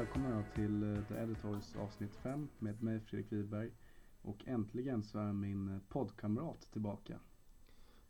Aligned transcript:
Välkomna 0.00 0.44
till 0.54 0.82
eh, 0.82 1.04
The 1.08 1.14
Editors 1.14 1.76
avsnitt 1.76 2.16
5 2.16 2.48
med 2.58 2.82
mig 2.82 3.00
Fredrik 3.00 3.32
Wiberg. 3.32 3.70
Och 4.22 4.48
äntligen 4.48 5.02
så 5.02 5.18
är 5.18 5.32
min 5.32 5.68
eh, 5.68 5.78
poddkamrat 5.88 6.68
tillbaka. 6.72 7.18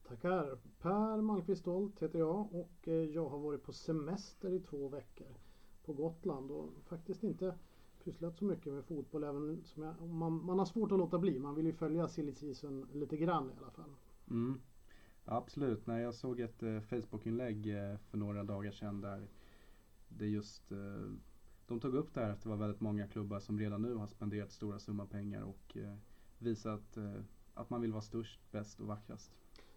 Tackar! 0.08 0.58
Per 0.80 1.20
Malmqvist 1.20 1.60
Stolt 1.60 2.02
heter 2.02 2.18
jag 2.18 2.54
och 2.54 2.88
eh, 2.88 2.94
jag 2.94 3.28
har 3.28 3.38
varit 3.38 3.62
på 3.62 3.72
semester 3.72 4.52
i 4.52 4.60
två 4.60 4.88
veckor 4.88 5.26
på 5.84 5.92
Gotland 5.92 6.50
och 6.50 6.72
faktiskt 6.84 7.24
inte 7.24 7.54
pysslat 8.04 8.36
så 8.36 8.44
mycket 8.44 8.72
med 8.72 8.84
fotboll 8.84 9.24
även 9.24 9.64
som 9.64 9.82
jag, 9.82 10.08
man, 10.08 10.44
man 10.44 10.58
har 10.58 10.66
svårt 10.66 10.92
att 10.92 10.98
låta 10.98 11.18
bli. 11.18 11.38
Man 11.38 11.54
vill 11.54 11.66
ju 11.66 11.72
följa 11.72 12.08
silly 12.08 12.32
season 12.32 12.88
lite 12.92 13.16
grann 13.16 13.50
i 13.50 13.54
alla 13.58 13.70
fall. 13.70 13.94
Mm. 14.30 14.60
Absolut, 15.24 15.86
Nej, 15.86 16.02
jag 16.02 16.14
såg 16.14 16.40
ett 16.40 16.62
eh, 16.62 16.80
Facebookinlägg 16.80 17.76
eh, 17.76 17.96
för 17.96 18.18
några 18.18 18.44
dagar 18.44 18.72
sedan 18.72 19.00
där 19.00 19.28
det 20.08 20.26
just 20.26 20.72
eh, 20.72 21.12
de 21.70 21.80
tog 21.80 21.94
upp 21.94 22.14
det 22.14 22.20
här 22.20 22.30
att 22.30 22.42
det 22.42 22.48
var 22.48 22.56
väldigt 22.56 22.80
många 22.80 23.08
klubbar 23.08 23.40
som 23.40 23.58
redan 23.58 23.82
nu 23.82 23.94
har 23.94 24.06
spenderat 24.06 24.52
stora 24.52 24.78
summor 24.78 25.06
pengar 25.06 25.42
och 25.42 25.76
eh, 25.76 25.94
visat 26.38 26.96
eh, 26.96 27.22
att 27.54 27.70
man 27.70 27.80
vill 27.80 27.92
vara 27.92 28.02
störst, 28.02 28.52
bäst 28.52 28.80
och 28.80 28.86
vackrast. 28.86 29.30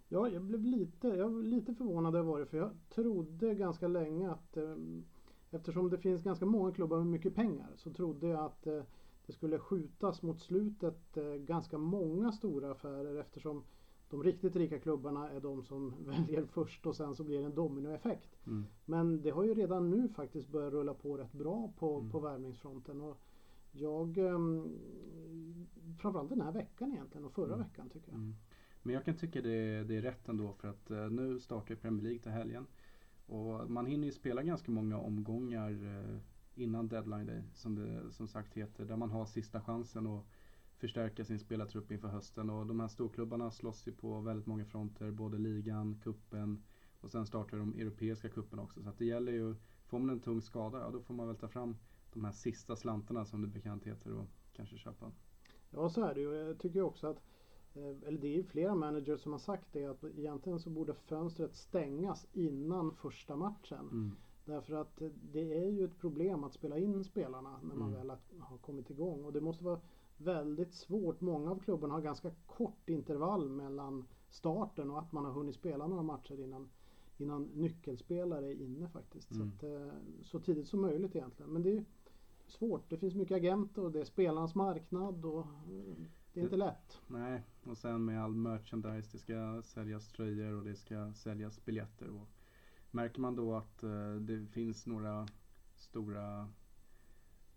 Ja, 0.07 0.29
jag 0.29 0.41
blev 0.41 0.63
lite, 0.63 1.07
jag 1.07 1.29
var 1.29 1.43
lite 1.43 1.73
förvånad 1.73 2.15
över 2.15 2.39
det 2.39 2.45
för 2.45 2.57
jag 2.57 2.71
trodde 2.89 3.55
ganska 3.55 3.87
länge 3.87 4.31
att 4.31 4.57
eh, 4.57 4.75
eftersom 5.51 5.89
det 5.89 5.97
finns 5.97 6.23
ganska 6.23 6.45
många 6.45 6.71
klubbar 6.71 6.97
med 6.97 7.07
mycket 7.07 7.35
pengar 7.35 7.69
så 7.75 7.93
trodde 7.93 8.27
jag 8.27 8.45
att 8.45 8.67
eh, 8.67 8.83
det 9.25 9.33
skulle 9.33 9.59
skjutas 9.59 10.21
mot 10.21 10.41
slutet 10.41 11.17
eh, 11.17 11.23
ganska 11.23 11.77
många 11.77 12.31
stora 12.31 12.71
affärer 12.71 13.19
eftersom 13.19 13.63
de 14.13 14.23
riktigt 14.23 14.55
rika 14.55 14.79
klubbarna 14.79 15.29
är 15.29 15.39
de 15.39 15.63
som 15.63 15.93
väljer 16.05 16.45
först 16.45 16.85
och 16.85 16.95
sen 16.95 17.15
så 17.15 17.23
blir 17.23 17.39
det 17.39 17.45
en 17.45 17.55
dominoeffekt. 17.55 18.37
Mm. 18.47 18.65
Men 18.85 19.21
det 19.21 19.29
har 19.29 19.43
ju 19.43 19.53
redan 19.53 19.89
nu 19.89 20.09
faktiskt 20.09 20.47
börjat 20.49 20.73
rulla 20.73 20.93
på 20.93 21.17
rätt 21.17 21.31
bra 21.33 21.71
på, 21.77 21.97
Mm. 21.99 22.11
på 22.11 22.19
värvningsfronten. 22.19 23.01
Och 23.01 23.17
jag, 23.71 24.17
um, 24.17 24.77
framförallt 25.99 26.29
den 26.29 26.41
här 26.41 26.51
veckan 26.51 26.91
egentligen 26.93 27.25
och 27.25 27.33
förra 27.33 27.53
Mm. 27.53 27.59
veckan 27.67 27.89
tycker 27.89 28.11
jag. 28.11 28.17
Mm. 28.19 28.35
Men 28.83 28.93
jag 28.95 29.05
kan 29.05 29.15
tycka 29.15 29.41
det, 29.41 29.83
det 29.83 29.95
är 29.95 30.01
rätt 30.01 30.29
ändå 30.29 30.53
för 30.53 30.67
att 30.67 30.91
eh, 30.91 31.09
nu 31.09 31.39
startar 31.39 31.75
Premier 31.75 32.03
League 32.03 32.19
till 32.19 32.31
helgen. 32.31 32.65
Och 33.25 33.69
man 33.71 33.85
hinner 33.85 34.05
ju 34.05 34.11
spela 34.11 34.43
ganska 34.43 34.71
många 34.71 34.97
omgångar 34.97 35.71
eh, 35.71 36.17
innan 36.55 36.87
deadline 36.87 37.25
day 37.25 37.41
som 37.53 37.75
det 37.75 38.11
som 38.11 38.27
sagt 38.27 38.53
heter. 38.53 38.85
Där 38.85 38.97
man 38.97 39.11
har 39.11 39.25
sista 39.25 39.61
chansen 39.61 40.07
att 40.07 40.25
förstärka 40.83 41.25
sin 41.25 41.39
spelartrupp 41.39 41.91
inför 41.91 42.07
hösten. 42.07 42.49
Och 42.49 42.65
de 42.65 42.79
här 42.79 42.87
storklubbarna 42.87 43.51
slåss 43.51 43.87
ju 43.87 43.91
på 43.91 44.19
väldigt 44.21 44.45
många 44.45 44.65
fronter. 44.65 45.11
Både 45.11 45.37
ligan, 45.37 45.99
kuppen 46.03 46.63
och 47.01 47.11
sen 47.11 47.25
startar 47.25 47.57
de 47.57 47.73
europeiska 47.73 48.29
kuppen 48.29 48.59
också. 48.59 48.83
Så 48.83 48.89
att 48.89 48.97
det 48.97 49.05
gäller 49.05 49.31
ju, 49.31 49.55
får 49.85 49.99
man 49.99 50.09
en 50.09 50.19
tung 50.19 50.41
skada, 50.41 50.79
ja 50.79 50.91
då 50.91 51.01
får 51.01 51.13
man 51.13 51.27
väl 51.27 51.35
ta 51.35 51.47
fram 51.47 51.77
de 52.13 52.25
här 52.25 52.31
sista 52.31 52.75
slantarna 52.75 53.25
som 53.25 53.41
det 53.41 53.47
bekant 53.47 53.83
heter 53.83 54.13
och 54.13 54.25
kanske 54.53 54.77
köpa. 54.77 55.11
Ja 55.69 55.89
så 55.89 56.03
är 56.03 56.13
det 56.13 56.21
ju. 56.21 56.33
Jag 56.33 56.59
tycker 56.59 56.81
också 56.81 57.07
att 57.07 57.23
eh, 57.73 58.07
eller 58.07 58.17
det 58.17 58.39
är 58.39 58.43
flera 58.43 58.75
managers 58.75 59.21
som 59.21 59.31
har 59.31 59.39
sagt 59.39 59.67
det 59.73 59.85
att 59.85 60.03
egentligen 60.03 60.59
så 60.59 60.69
borde 60.69 60.93
fönstret 60.93 61.55
stängas 61.55 62.27
innan 62.33 62.91
första 62.91 63.35
matchen. 63.35 63.89
Mm. 63.91 64.15
Därför 64.45 64.73
att 64.73 65.01
det 65.31 65.57
är 65.65 65.69
ju 65.69 65.85
ett 65.85 65.99
problem 65.99 66.43
att 66.43 66.53
spela 66.53 66.77
in 66.77 67.03
spelarna 67.03 67.59
när 67.63 67.75
man 67.75 67.93
Mm. 67.93 68.07
väl 68.07 68.17
har 68.39 68.57
kommit 68.57 68.89
igång. 68.89 69.25
Och 69.25 69.33
det 69.33 69.41
måste 69.41 69.63
vara 69.63 69.79
väldigt 70.17 70.73
svårt. 70.73 71.21
Många 71.21 71.51
av 71.51 71.59
klubbarna 71.59 71.93
har 71.93 72.01
ganska 72.01 72.31
kort 72.45 72.89
intervall 72.89 73.49
mellan 73.49 74.05
starten 74.29 74.91
och 74.91 74.99
att 74.99 75.11
man 75.11 75.25
har 75.25 75.31
hunnit 75.31 75.55
spela 75.55 75.87
några 75.87 76.03
matcher 76.03 76.39
innan, 76.39 76.69
innan 77.17 77.43
nyckelspelare 77.43 78.47
är 78.47 78.61
inne 78.61 78.89
faktiskt. 78.89 79.31
Mm. 79.31 79.51
Så, 79.51 79.55
att, 79.55 79.63
eh, 79.63 79.93
så 80.23 80.39
tidigt 80.39 80.67
som 80.67 80.81
möjligt 80.81 81.15
egentligen. 81.15 81.51
Men 81.51 81.63
det 81.63 81.77
är 81.77 81.85
svårt. 82.47 82.89
Det 82.89 82.97
finns 82.97 83.15
mycket 83.15 83.35
agenter 83.35 83.83
och 83.83 83.91
det 83.91 84.01
är 84.01 84.05
spelarnas 84.05 84.55
marknad 84.55 85.25
och 85.25 85.39
eh, 85.39 86.05
det 86.33 86.39
är 86.39 86.43
inte 86.43 86.57
lätt. 86.57 87.01
Nej, 87.07 87.41
och 87.63 87.77
sen 87.77 88.05
med 88.05 88.23
all 88.23 88.35
merchandise, 88.35 89.09
det 89.11 89.17
ska 89.17 89.61
säljas 89.63 90.07
tröjor 90.07 90.53
och 90.53 90.63
det 90.63 90.75
ska 90.75 91.13
säljas 91.13 91.65
biljetter. 91.65 92.09
Och 92.09 92.27
märker 92.91 93.21
man 93.21 93.35
då 93.35 93.55
att 93.55 93.83
eh, 93.83 94.15
det 94.15 94.45
finns 94.45 94.87
några 94.87 95.27
stora, 95.75 96.49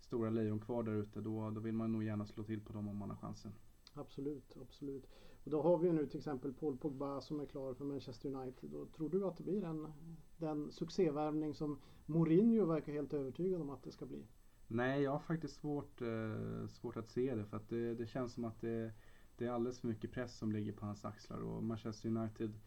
stora 0.06 0.30
lejon 0.30 0.60
kvar 0.60 0.82
där 0.82 0.92
ute, 0.92 1.20
då, 1.20 1.50
då 1.50 1.60
vill 1.60 1.74
man 1.74 1.92
nog 1.92 2.04
gärna 2.04 2.26
slå 2.26 2.44
till 2.44 2.60
på 2.60 2.72
dem 2.72 2.88
om 2.88 2.96
man 2.96 3.10
har 3.10 3.16
chansen. 3.16 3.52
Absolut, 3.94 4.56
absolut. 4.62 5.06
Och 5.44 5.50
då 5.50 5.62
har 5.62 5.78
vi 5.78 5.86
ju 5.86 5.92
nu 5.92 6.06
till 6.06 6.18
exempel 6.18 6.52
Paul 6.52 6.76
Pogba 6.76 7.20
som 7.20 7.40
är 7.40 7.46
klar 7.46 7.74
för 7.74 7.84
Manchester 7.84 8.34
United. 8.34 8.74
Och 8.74 8.92
tror 8.92 9.08
du 9.08 9.24
att 9.24 9.36
det 9.36 9.42
blir 9.42 9.64
en, 9.64 9.92
den 10.36 10.72
succévärvning 10.72 11.54
som 11.54 11.78
Mourinho 12.06 12.66
verkar 12.66 12.92
helt 12.92 13.14
övertygad 13.14 13.60
om 13.60 13.70
att 13.70 13.82
det 13.82 13.92
ska 13.92 14.06
bli? 14.06 14.26
Nej, 14.68 15.02
jag 15.02 15.10
har 15.10 15.18
faktiskt 15.18 15.54
svårt, 15.54 16.02
eh, 16.02 16.66
svårt 16.68 16.96
att 16.96 17.08
se 17.08 17.34
det 17.34 17.44
för 17.44 17.56
att 17.56 17.68
det, 17.68 17.94
det 17.94 18.06
känns 18.06 18.32
som 18.32 18.44
att 18.44 18.60
det, 18.60 18.92
det 19.36 19.46
är 19.46 19.50
alldeles 19.50 19.80
för 19.80 19.88
mycket 19.88 20.12
press 20.12 20.38
som 20.38 20.52
ligger 20.52 20.72
på 20.72 20.86
hans 20.86 21.04
axlar 21.04 21.40
och 21.40 21.62
Manchester 21.62 22.08
United 22.08 22.58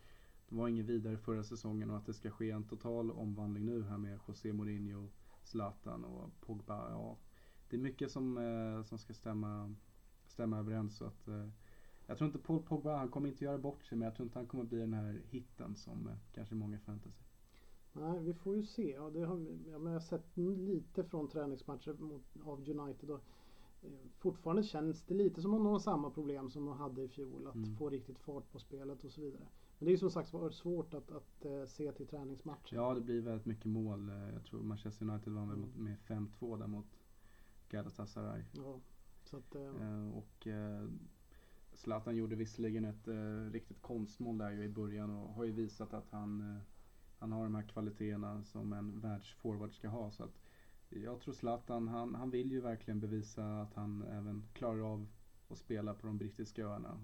var 0.49 0.67
ingen 0.67 0.85
vidare 0.85 1.17
förra 1.17 1.43
säsongen 1.43 1.89
och 1.89 1.97
att 1.97 2.05
det 2.05 2.13
ska 2.13 2.31
ske 2.31 2.51
en 2.51 2.63
total 2.63 3.11
omvandling 3.11 3.65
nu 3.65 3.83
här 3.83 3.97
med 3.97 4.19
José 4.27 4.53
Mourinho, 4.53 5.07
Zlatan 5.43 6.03
och 6.05 6.41
Pogba. 6.41 6.89
Ja, 6.89 7.17
det 7.69 7.75
är 7.77 7.81
mycket 7.81 8.11
som, 8.11 8.37
eh, 8.37 8.83
som 8.83 8.97
ska 8.97 9.13
stämma, 9.13 9.75
stämma 10.27 10.57
överens 10.59 10.97
så 10.97 11.05
att 11.05 11.27
eh, 11.27 11.47
jag 12.07 12.17
tror 12.17 12.25
inte 12.27 12.39
Paul 12.39 12.63
Pogba, 12.63 12.97
han 12.97 13.09
kommer 13.09 13.29
inte 13.29 13.45
göra 13.45 13.57
bort 13.57 13.83
sig 13.83 13.97
men 13.97 14.05
jag 14.05 14.15
tror 14.15 14.25
inte 14.25 14.39
han 14.39 14.47
kommer 14.47 14.63
bli 14.63 14.79
den 14.79 14.93
här 14.93 15.21
hitten 15.29 15.75
som 15.75 16.07
eh, 16.07 16.13
kanske 16.33 16.55
många 16.55 16.79
förväntar 16.79 17.09
sig. 17.11 17.25
Nej, 17.93 18.19
vi 18.19 18.33
får 18.33 18.55
ju 18.55 18.63
se. 18.63 18.91
Ja, 18.91 19.09
det 19.09 19.21
har, 19.21 19.45
jag 19.67 19.79
har 19.79 19.99
sett 19.99 20.37
lite 20.37 21.03
från 21.03 21.27
träningsmatcher 21.29 21.93
mot, 21.99 22.23
av 22.43 22.69
United. 22.69 23.09
Och, 23.09 23.21
eh, 23.83 23.89
fortfarande 24.17 24.63
känns 24.63 25.03
det 25.05 25.13
lite 25.13 25.41
som 25.41 25.53
om 25.53 25.63
de 25.63 25.71
har 25.71 25.79
samma 25.79 26.09
problem 26.09 26.49
som 26.49 26.65
de 26.65 26.77
hade 26.77 27.01
i 27.01 27.07
fjol. 27.07 27.47
Att 27.47 27.55
Mm. 27.55 27.75
få 27.75 27.89
riktigt 27.89 28.19
fart 28.19 28.51
på 28.51 28.59
spelet 28.59 29.03
och 29.03 29.11
så 29.11 29.21
vidare. 29.21 29.47
Men 29.77 29.85
det 29.85 29.89
är 29.89 29.93
ju 29.93 29.97
som 29.97 30.11
sagt 30.11 30.33
var 30.33 30.49
svårt 30.49 30.93
att, 30.93 31.11
att 31.11 31.45
eh, 31.45 31.65
se 31.65 31.91
till 31.91 32.07
träningsmatcher. 32.07 32.75
Ja, 32.75 32.93
det 32.93 33.01
blir 33.01 33.21
väldigt 33.21 33.45
mycket 33.45 33.65
mål. 33.65 34.11
Jag 34.33 34.43
tror 34.45 34.61
Manchester 34.63 35.09
United 35.09 35.33
vann 35.33 35.49
väl 35.49 35.65
med 35.75 35.97
5-2 36.07 36.57
där 36.57 36.67
mot 36.67 36.85
Galatasaray. 37.69 38.43
Ja, 38.51 38.79
så 39.23 39.37
att, 39.37 39.55
eh, 39.55 39.61
Eh, 39.61 40.17
och 40.17 40.47
eh, 40.47 40.89
Zlatan 41.73 42.15
gjorde 42.15 42.35
visserligen 42.35 42.85
ett 42.85 43.07
eh, 43.07 43.51
riktigt 43.51 43.81
konstmål 43.81 44.37
där 44.37 44.51
ju 44.51 44.63
i 44.63 44.69
början 44.69 45.09
och 45.09 45.33
har 45.33 45.43
ju 45.43 45.51
visat 45.51 45.93
att 45.93 46.09
han, 46.11 46.41
eh, 46.41 46.61
han 47.19 47.31
har 47.31 47.43
de 47.43 47.55
här 47.55 47.67
kvaliteterna 47.67 48.43
som 48.43 48.73
en 48.73 48.99
världsforward 48.99 49.73
ska 49.73 49.87
ha. 49.87 50.11
Så 50.11 50.23
att 50.23 50.39
jag 50.89 51.21
tror 51.21 51.33
Zlatan, 51.33 51.87
han, 51.87 52.15
han 52.15 52.29
vill 52.29 52.51
ju 52.51 52.61
verkligen 52.61 52.99
bevisa 52.99 53.61
att 53.61 53.73
han 53.73 54.03
även 54.03 54.43
klarar 54.53 54.93
av 54.93 55.07
att 55.49 55.57
spela 55.57 55.93
på 55.93 56.07
de 56.07 56.17
brittiska 56.17 56.65
öarna. 56.65 56.99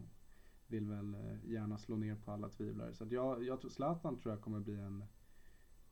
Vill 0.67 0.87
väl 0.87 1.13
eh, 1.13 1.51
gärna 1.51 1.77
slå 1.77 1.95
ner 1.95 2.15
på 2.15 2.31
alla 2.31 2.49
tvivlare. 2.49 2.93
Så 2.93 3.07
jag, 3.09 3.43
jag 3.43 3.61
tror 3.61 3.71
Zlatan 3.71 4.17
tror 4.17 4.33
jag 4.33 4.41
kommer 4.41 4.59
bli 4.59 4.79
en, 4.79 5.03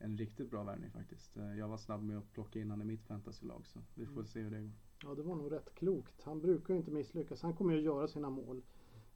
en 0.03 0.17
riktigt 0.17 0.49
bra 0.51 0.63
värvning 0.63 0.91
faktiskt. 0.91 1.37
Eh, 1.37 1.57
Jag 1.57 1.67
var 1.67 1.77
snabb 1.77 2.03
med 2.03 2.17
att 2.17 2.31
plocka 2.31 2.59
in 2.59 2.69
han 2.69 2.81
i 2.81 2.85
mitt 2.85 3.03
fantasylag 3.05 3.65
så 3.67 3.79
vi 3.95 4.05
får 4.05 4.13
Mm. 4.13 4.25
se 4.25 4.39
hur 4.41 4.51
det 4.51 4.61
går. 4.61 4.71
Ja, 5.03 5.15
det 5.15 5.21
var 5.23 5.35
nog 5.35 5.51
rätt 5.51 5.73
klokt. 5.75 6.21
Han 6.23 6.41
brukar 6.41 6.73
ju 6.73 6.79
inte 6.79 6.91
misslyckas. 6.91 7.41
Han 7.41 7.53
kommer 7.53 7.73
ju 7.73 7.77
att 7.79 7.85
göra 7.85 8.07
sina 8.07 8.29
mål. 8.29 8.61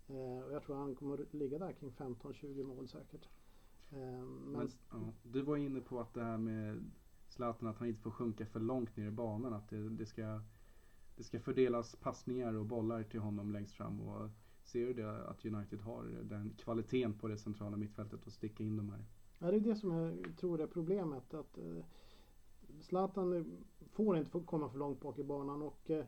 Eh, 0.07 0.43
och 0.45 0.51
jag 0.53 0.63
tror 0.63 0.75
han 0.75 0.95
kommer 0.95 1.21
att 1.21 1.33
ligga 1.33 1.59
där 1.59 1.71
kring 1.73 1.91
15-20 1.91 2.63
mål 2.63 2.87
säkert. 2.87 3.29
Eh, 3.91 3.97
men 3.99 4.51
Men, 4.51 4.69
ja, 4.91 5.13
du 5.23 5.41
var 5.41 5.57
inne 5.57 5.81
på 5.81 5.99
att 5.99 6.13
det 6.13 6.23
här 6.23 6.37
med 6.37 6.91
Zlatan 7.29 7.67
att 7.69 7.77
han 7.77 7.87
inte 7.87 8.01
får 8.01 8.11
sjunka 8.11 8.45
för 8.45 8.59
långt 8.59 8.97
ner 8.97 9.07
i 9.07 9.11
banan. 9.11 9.53
Att 9.53 9.69
det, 9.69 9.89
det, 9.89 10.05
ska, 10.05 10.41
det 11.15 11.23
ska 11.23 11.39
fördelas 11.39 11.95
passningar 11.95 12.53
och 12.53 12.65
bollar 12.65 13.03
till 13.03 13.19
honom 13.19 13.51
längst 13.51 13.73
fram. 13.73 14.01
Och 14.01 14.29
ser 14.63 14.85
du 14.87 14.93
det 14.93 15.27
att 15.27 15.45
United 15.45 15.79
har 15.79 16.03
den 16.23 16.53
kvaliteten 16.57 17.13
på 17.13 17.27
det 17.27 17.37
centrala 17.37 17.77
mittfältet 17.77 18.27
att 18.27 18.33
sticka 18.33 18.63
in 18.63 18.77
de 18.77 18.89
här? 18.89 19.05
Ja, 19.39 19.51
det 19.51 19.57
är 19.57 19.59
det 19.59 19.75
som 19.75 19.91
jag 19.91 20.37
tror 20.39 20.61
är 20.61 20.67
problemet. 20.67 21.33
Att 21.33 21.57
eh, 21.57 21.83
Zlatan 22.81 23.57
får 23.91 24.17
inte 24.17 24.39
komma 24.45 24.69
för 24.69 24.77
långt 24.79 25.01
bak 25.01 25.19
i 25.19 25.23
banan. 25.23 25.61
Och 25.61 25.89
eh, 25.91 26.05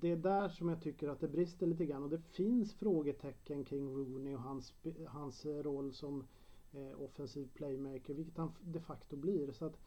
det 0.00 0.10
är 0.10 0.16
där 0.16 0.48
som 0.48 0.68
jag 0.68 0.82
tycker 0.82 1.08
att 1.08 1.20
det 1.20 1.28
brister 1.28 1.66
lite 1.66 1.86
grann. 1.86 2.02
Och 2.02 2.10
det 2.10 2.18
finns 2.18 2.74
frågetecken 2.74 3.64
kring 3.64 3.94
Rooney 3.94 4.34
och 4.34 4.40
hans, 4.40 4.74
hans 5.06 5.46
eh, 5.46 5.62
roll 5.62 5.92
som 5.92 6.24
eh, 6.72 7.02
offensiv 7.02 7.48
playmaker. 7.54 8.14
Vilket 8.14 8.36
han 8.36 8.52
de 8.60 8.80
facto 8.80 9.16
blir. 9.16 9.52
Så 9.52 9.64
att 9.64 9.78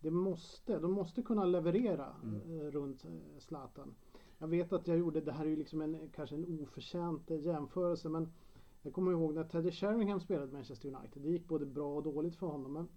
det 0.00 0.10
måste, 0.10 0.78
de 0.78 0.92
måste 0.92 1.22
kunna 1.22 1.44
leverera 1.44 2.14
Mm. 2.22 2.60
eh, 2.60 2.70
runt 2.70 3.04
eh, 3.04 3.10
Zlatan. 3.38 3.94
Jag 4.38 4.48
vet 4.48 4.72
att 4.72 4.88
jag 4.88 4.98
gjorde, 4.98 5.20
det 5.20 5.32
här 5.32 5.44
är 5.44 5.48
ju 5.48 5.56
liksom 5.56 5.80
en, 5.80 6.08
kanske 6.14 6.36
en 6.36 6.60
oförtjänt 6.62 7.30
jämförelse 7.30 8.08
men 8.08 8.32
jag 8.82 8.92
kommer 8.92 9.12
ihåg 9.12 9.34
när 9.34 9.44
Teddy 9.44 9.70
Sheringham 9.70 10.20
spelade 10.20 10.50
i 10.50 10.52
Manchester 10.52 10.88
United. 10.88 11.22
Det 11.22 11.28
gick 11.28 11.48
både 11.48 11.66
bra 11.66 11.94
och 11.94 12.02
dåligt 12.02 12.36
för 12.36 12.46
honom. 12.46 12.72
Men 12.72 12.88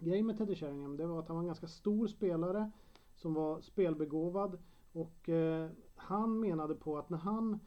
grejen 0.00 0.26
med 0.26 0.38
Teddy 0.38 0.54
Sheringham 0.54 0.96
det 0.96 1.06
var 1.06 1.18
att 1.18 1.28
han 1.28 1.36
var 1.36 1.42
en 1.42 1.46
ganska 1.46 1.68
stor 1.68 2.06
spelare 2.06 2.70
som 3.14 3.34
var 3.34 3.60
spelbegåvad. 3.60 4.58
Och 4.92 5.28
eh, 5.28 5.70
han 5.94 6.40
menade 6.40 6.74
på 6.74 6.98
att 6.98 7.10
när 7.10 7.18
han 7.18 7.58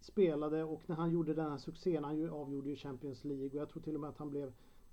spelade 0.00 0.64
och 0.64 0.82
när 0.86 0.96
han 0.96 1.10
gjorde 1.10 1.34
den 1.34 1.50
här 1.50 1.58
succén, 1.58 2.04
han 2.04 2.16
ju 2.16 2.30
avgjorde 2.30 2.70
ju 2.70 2.76
Champions 2.76 3.24
League 3.24 3.48
och 3.48 3.54
jag 3.54 3.68
tror 3.68 3.82
till 3.82 3.94
och 3.94 4.00
med 4.00 4.10
att 4.10 4.18
han 4.18 4.30
blev 4.30 4.48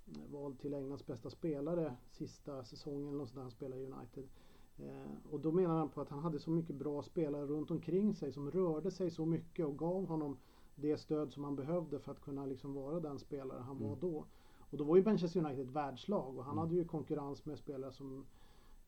eh, 0.06 0.32
vald 0.32 0.58
till 0.58 0.74
Englands 0.74 1.06
bästa 1.06 1.30
spelare 1.30 1.96
sista 2.10 2.64
säsongen 2.64 3.08
eller 3.08 3.18
något 3.18 3.34
han 3.34 3.50
spelade 3.50 3.82
i 3.82 3.86
United. 3.86 4.28
Eh, 4.78 5.30
och 5.30 5.40
då 5.40 5.52
menar 5.52 5.78
han 5.78 5.88
på 5.88 6.00
att 6.00 6.08
han 6.08 6.18
hade 6.18 6.38
så 6.38 6.50
mycket 6.50 6.76
bra 6.76 7.02
spelare 7.02 7.46
runt 7.46 7.70
omkring 7.70 8.14
sig 8.14 8.32
som 8.32 8.50
rörde 8.50 8.90
sig 8.90 9.10
så 9.10 9.26
mycket 9.26 9.66
och 9.66 9.78
gav 9.78 10.06
honom 10.06 10.36
det 10.76 10.96
stöd 10.96 11.32
som 11.32 11.44
han 11.44 11.56
behövde 11.56 11.98
för 11.98 12.12
att 12.12 12.20
kunna 12.20 12.46
liksom 12.46 12.74
vara 12.74 13.00
den 13.00 13.18
spelare 13.18 13.60
han 13.62 13.76
Mm. 13.76 13.88
var 13.88 13.96
då. 13.96 14.24
Och 14.70 14.78
då 14.78 14.84
var 14.84 14.96
ju 14.96 15.04
Manchester 15.04 15.40
United 15.44 15.60
ett 15.68 15.74
världslag 15.74 16.38
och 16.38 16.44
han 16.44 16.52
Mm. 16.52 16.58
hade 16.64 16.74
ju 16.74 16.84
konkurrens 16.84 17.44
med 17.46 17.58
spelare 17.58 17.92
som 17.92 18.24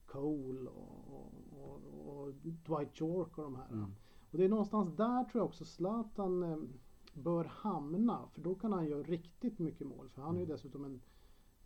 Cole 0.05 0.69
och, 0.69 1.05
och, 1.51 1.81
och, 2.17 2.33
Dwight 2.43 3.01
York 3.01 3.37
och 3.37 3.43
de 3.43 3.55
här. 3.55 3.67
Mm. 3.71 3.91
Och 4.31 4.37
det 4.37 4.45
är 4.45 4.49
någonstans 4.49 4.89
där 4.95 5.23
tror 5.23 5.39
jag 5.41 5.45
också 5.45 5.65
Zlatan 5.65 6.43
eh, 6.43 6.57
bör 7.13 7.43
hamna. 7.45 8.27
För 8.33 8.41
då 8.41 8.55
kan 8.55 8.73
han 8.73 8.85
göra 8.87 9.03
riktigt 9.03 9.59
mycket 9.59 9.87
mål. 9.87 10.09
För 10.09 10.21
han 10.21 10.35
är 10.35 10.39
ju 10.39 10.45
Mm. 10.45 10.55
dessutom 10.55 10.85
en 10.85 11.01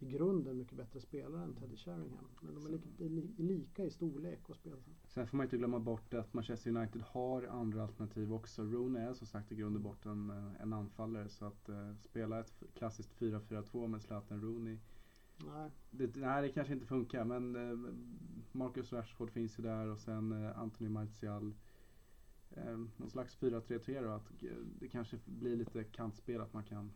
i 0.01 0.06
grunden 0.06 0.57
mycket 0.57 0.77
bättre 0.77 1.00
spelare 1.01 1.44
än 1.44 1.53
Teddy 1.56 1.75
Sheringham. 1.75 2.25
Men 2.42 2.53
de 2.56 2.65
är 2.65 2.69
lika, 2.69 3.03
li- 3.03 3.33
lika 3.38 3.86
i 3.86 3.92
storlek 3.92 4.50
och 4.50 4.56
spelsätt. 4.56 4.94
Sen 5.07 5.27
får 5.27 5.38
man 5.38 5.44
inte 5.45 5.57
glömma 5.57 5.80
bort 5.80 6.13
att 6.13 6.33
Manchester 6.33 6.69
United 6.77 7.01
har 7.01 7.44
andra 7.44 7.83
alternativ 7.83 8.33
också. 8.33 8.63
Rooney 8.63 9.01
är 9.03 9.13
som 9.13 9.27
sagt 9.27 9.51
i 9.51 9.56
grund 9.56 9.75
och 9.75 9.81
botten 9.81 10.30
eh, 10.30 10.62
en 10.62 10.74
anfallare. 10.74 11.30
Så 11.30 11.45
att 11.45 11.69
eh, 11.69 11.95
spela 11.95 12.39
ett 12.39 12.63
klassiskt 12.74 13.19
4-4-2 13.19 13.88
med 13.88 14.01
Zlatan 14.01 14.42
Rooney. 14.42 14.77
Nej. 15.48 15.71
Det, 15.92 16.15
nej, 16.15 16.42
det 16.42 16.50
kanske 16.50 16.74
inte 16.74 16.86
funkar 16.86 17.25
men 17.25 17.56
eh, 17.56 17.94
Marcus 18.51 18.94
Rashford 18.94 19.31
finns 19.31 19.59
ju 19.59 19.63
där 19.63 19.88
och 19.88 20.00
sen 20.00 20.31
eh, 20.45 20.59
Anthony 20.59 20.89
Martial. 20.89 21.53
Eh, 22.51 22.77
någon 22.98 23.09
slags 23.09 23.38
4-3-3 23.39 24.03
då. 24.03 24.09
Att 24.09 24.44
eh, 24.44 24.50
det 24.80 24.88
kanske 24.89 25.18
blir 25.25 25.56
lite 25.56 25.83
kantspel 25.83 26.42
att 26.42 26.53
man 26.53 26.63
kan 26.63 26.92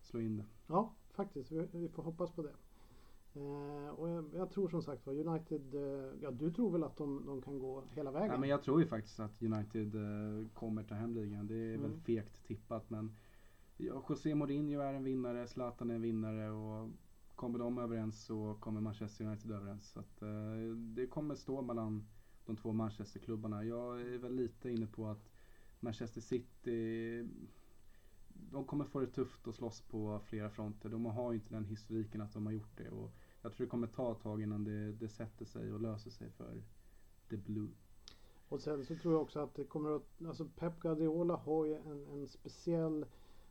slå 0.00 0.20
in 0.20 0.36
det. 0.36 0.44
Ja, 0.66 0.94
faktiskt. 1.12 1.52
Vi, 1.52 1.66
vi 1.72 1.88
får 1.88 2.02
hoppas 2.02 2.30
på 2.32 2.42
det. 2.42 2.54
Eh, 3.34 3.88
och 3.88 4.08
jag, 4.08 4.24
jag 4.34 4.50
tror 4.50 4.68
som 4.68 4.82
sagt 4.82 5.06
var 5.06 5.14
United, 5.14 5.74
eh, 5.74 6.10
ja 6.22 6.30
du 6.30 6.50
tror 6.50 6.70
väl 6.70 6.84
att 6.84 6.96
de, 6.96 7.26
de 7.26 7.42
kan 7.42 7.58
gå 7.58 7.82
hela 7.90 8.10
vägen? 8.10 8.30
Ja, 8.30 8.38
men 8.40 8.48
jag 8.48 8.62
tror 8.62 8.80
ju 8.80 8.86
faktiskt 8.86 9.20
att 9.20 9.42
United 9.42 9.94
eh, 9.94 10.48
kommer 10.54 10.82
ta 10.84 10.94
hem 10.94 11.14
ligan. 11.14 11.46
Det 11.46 11.54
är 11.54 11.76
väl 11.78 11.90
Mm. 11.90 12.00
fegt 12.00 12.44
tippat 12.46 12.90
men 12.90 13.16
ja, 13.76 14.04
José 14.08 14.34
Mourinho 14.34 14.80
är 14.80 14.94
en 14.94 15.04
vinnare, 15.04 15.46
Zlatan 15.46 15.90
är 15.90 15.94
en 15.94 16.02
vinnare 16.02 16.50
och 16.50 16.90
kommer 17.34 17.58
de 17.58 17.78
överens 17.78 18.24
så 18.24 18.56
kommer 18.60 18.80
Manchester 18.80 19.24
United 19.24 19.50
överens. 19.50 19.90
Så 19.90 20.00
att, 20.00 20.22
eh, 20.22 20.76
det 20.76 21.06
kommer 21.06 21.34
stå 21.34 21.62
mellan 21.62 22.06
de 22.46 22.56
två 22.56 22.72
Manchesterklubbarna. 22.72 23.64
Jag 23.64 24.00
är 24.00 24.18
väl 24.18 24.34
lite 24.34 24.70
inne 24.70 24.86
på 24.86 25.06
att 25.06 25.30
Manchester 25.80 26.20
City 26.20 27.28
de 28.34 28.64
kommer 28.64 28.84
få 28.84 29.00
det 29.00 29.06
tufft 29.06 29.48
att 29.48 29.54
slåss 29.54 29.80
på 29.80 30.20
flera 30.24 30.50
fronter. 30.50 30.88
De 30.88 31.04
har 31.04 31.32
ju 31.32 31.38
inte 31.38 31.54
den 31.54 31.64
historiken 31.64 32.20
att 32.20 32.32
de 32.32 32.46
har 32.46 32.52
gjort 32.52 32.76
det. 32.78 32.88
Och 32.90 33.10
jag 33.42 33.52
tror 33.52 33.66
det 33.66 33.70
kommer 33.70 33.86
ta 33.86 34.12
ett 34.12 34.20
tag 34.20 34.42
innan 34.42 34.64
det, 34.64 34.92
det 34.92 35.08
sätter 35.08 35.44
sig 35.44 35.72
och 35.72 35.80
löser 35.80 36.10
sig 36.10 36.30
för 36.30 36.62
The 37.30 37.36
Blue. 37.36 37.68
Och 38.48 38.60
sen 38.60 38.84
så 38.84 38.94
tror 38.94 39.14
jag 39.14 39.22
också 39.22 39.40
att 39.40 39.54
det 39.54 39.64
kommer 39.64 39.90
att, 39.96 40.22
alltså 40.26 40.48
Pep 40.56 40.80
Guardiola 40.80 41.36
har 41.36 41.64
ju 41.66 41.74
en, 41.74 42.06
en 42.06 42.26
speciell 42.26 43.06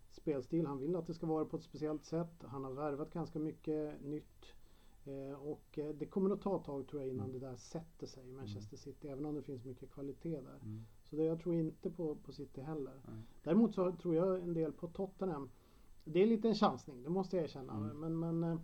spelstil. 0.10 0.68
Han 0.68 0.80
vill 0.80 0.96
att 0.96 1.08
det 1.08 1.14
ska 1.14 1.26
vara 1.26 1.46
på 1.46 1.58
ett 1.58 1.64
speciellt 1.64 2.06
sätt. 2.06 2.44
Han 2.48 2.64
har 2.64 2.72
värvat 2.72 3.14
ganska 3.14 3.40
mycket 3.40 4.02
nytt. 4.02 4.46
Eh, 5.06 5.34
och 5.34 5.80
eh, 5.80 5.90
det 5.96 6.06
kommer 6.06 6.30
att 6.30 6.42
ta 6.42 6.58
ett 6.60 6.66
tag 6.66 6.88
tror 6.88 7.02
jag 7.02 7.10
innan 7.12 7.30
Mm. 7.30 7.40
det 7.40 7.48
där 7.48 7.56
sätter 7.56 8.08
sig 8.08 8.30
i 8.30 8.32
Manchester 8.32 8.78
City. 8.78 9.08
Även 9.08 9.26
om 9.26 9.36
det 9.36 9.42
finns 9.42 9.66
mycket 9.66 9.92
kvalitet 9.92 10.42
där. 10.42 10.60
Mm. 10.64 10.86
Så 11.12 11.18
det, 11.18 11.24
jag 11.24 11.40
tror 11.40 11.56
inte 11.56 11.90
på, 11.90 12.16
på 12.16 12.32
City 12.32 12.62
heller. 12.62 12.94
Nej. 13.08 13.22
Däremot 13.44 13.76
så 13.76 13.92
tror 13.92 14.16
jag 14.16 14.40
en 14.42 14.54
del 14.54 14.72
på 14.72 14.88
Tottenham. 14.88 15.50
Det 16.04 16.24
är 16.24 16.28
lite 16.28 16.48
en 16.48 16.56
chansning, 16.56 17.04
det 17.04 17.10
måste 17.10 17.36
jag 17.36 17.44
erkänna. 17.46 17.74
Mm. 17.74 18.00
Men, 18.00 18.20
men 18.20 18.44
eh, 18.52 18.60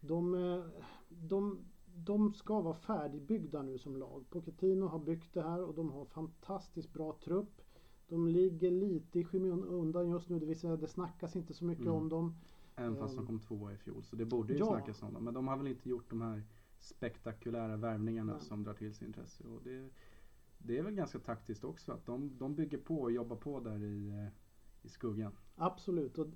de, 0.00 0.34
eh, 0.34 0.64
de, 1.08 1.58
de 1.94 2.34
ska 2.34 2.60
vara 2.60 2.74
färdigbyggda 2.74 3.62
nu 3.62 3.78
som 3.78 3.96
lag. 3.96 4.24
Pochettino 4.30 4.86
har 4.86 4.98
byggt 4.98 5.34
det 5.34 5.42
här 5.42 5.62
och 5.64 5.74
de 5.74 5.90
har 5.90 6.04
fantastiskt 6.04 6.92
bra 6.92 7.16
trupp. 7.24 7.60
De 8.08 8.28
ligger 8.28 8.70
lite 8.70 9.18
i 9.18 9.24
skymundan 9.24 10.08
just 10.10 10.28
nu. 10.28 10.38
Det 10.38 10.46
vill 10.46 10.58
säga 10.60 10.76
det 10.76 10.88
snackas 10.88 11.36
inte 11.36 11.54
så 11.54 11.64
mycket 11.64 11.84
Mm. 11.86 11.94
om 11.96 12.08
dem. 12.08 12.34
Även 12.76 12.96
fast 12.96 13.14
de 13.14 13.20
Ehm. 13.20 13.26
kom 13.26 13.40
tvåa 13.40 13.72
i 13.72 13.76
fjol. 13.76 14.04
Så 14.04 14.16
det 14.16 14.24
borde 14.24 14.52
ju 14.52 14.58
Ja. 14.58 14.66
snackas 14.66 15.02
om 15.02 15.12
dem. 15.14 15.24
Men 15.24 15.34
de 15.34 15.48
har 15.48 15.56
väl 15.56 15.66
inte 15.66 15.88
gjort 15.88 16.10
de 16.10 16.20
här 16.20 16.42
spektakulära 16.78 17.76
värvningarna 17.76 18.32
Nej. 18.32 18.42
som 18.42 18.62
drar 18.64 18.74
till 18.74 18.94
sig 18.94 19.06
intresse. 19.06 19.44
Och 19.48 19.60
det, 19.64 19.88
det 20.66 20.78
är 20.78 20.82
väl 20.82 20.94
ganska 20.94 21.18
taktiskt 21.18 21.64
också. 21.64 21.92
Att 21.92 22.06
de, 22.06 22.38
de 22.38 22.54
bygger 22.54 22.78
på 22.78 23.00
och 23.00 23.12
jobbar 23.12 23.36
på 23.36 23.60
där 23.60 23.82
i, 23.84 24.08
eh, 24.08 24.28
i 24.82 24.88
skuggan. 24.88 25.32
Absolut. 25.56 26.18
Och 26.18 26.26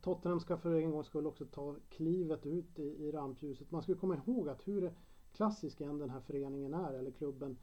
Tottenham 0.00 0.40
ska 0.40 0.56
för 0.56 0.74
en 0.74 0.90
gångs 0.90 1.06
skull 1.06 1.26
också 1.26 1.46
ta 1.46 1.76
klivet 1.88 2.46
ut 2.46 2.78
i, 2.78 2.82
i 2.82 3.12
rampljuset. 3.12 3.70
Man 3.70 3.82
ska 3.82 3.94
komma 3.94 4.16
ihåg 4.26 4.48
att 4.48 4.68
hur 4.68 4.92
klassisk 5.32 5.80
än 5.80 5.98
den 5.98 6.10
här 6.10 6.20
föreningen 6.20 6.74
är, 6.74 6.92
eller 6.92 7.10
klubben, 7.10 7.56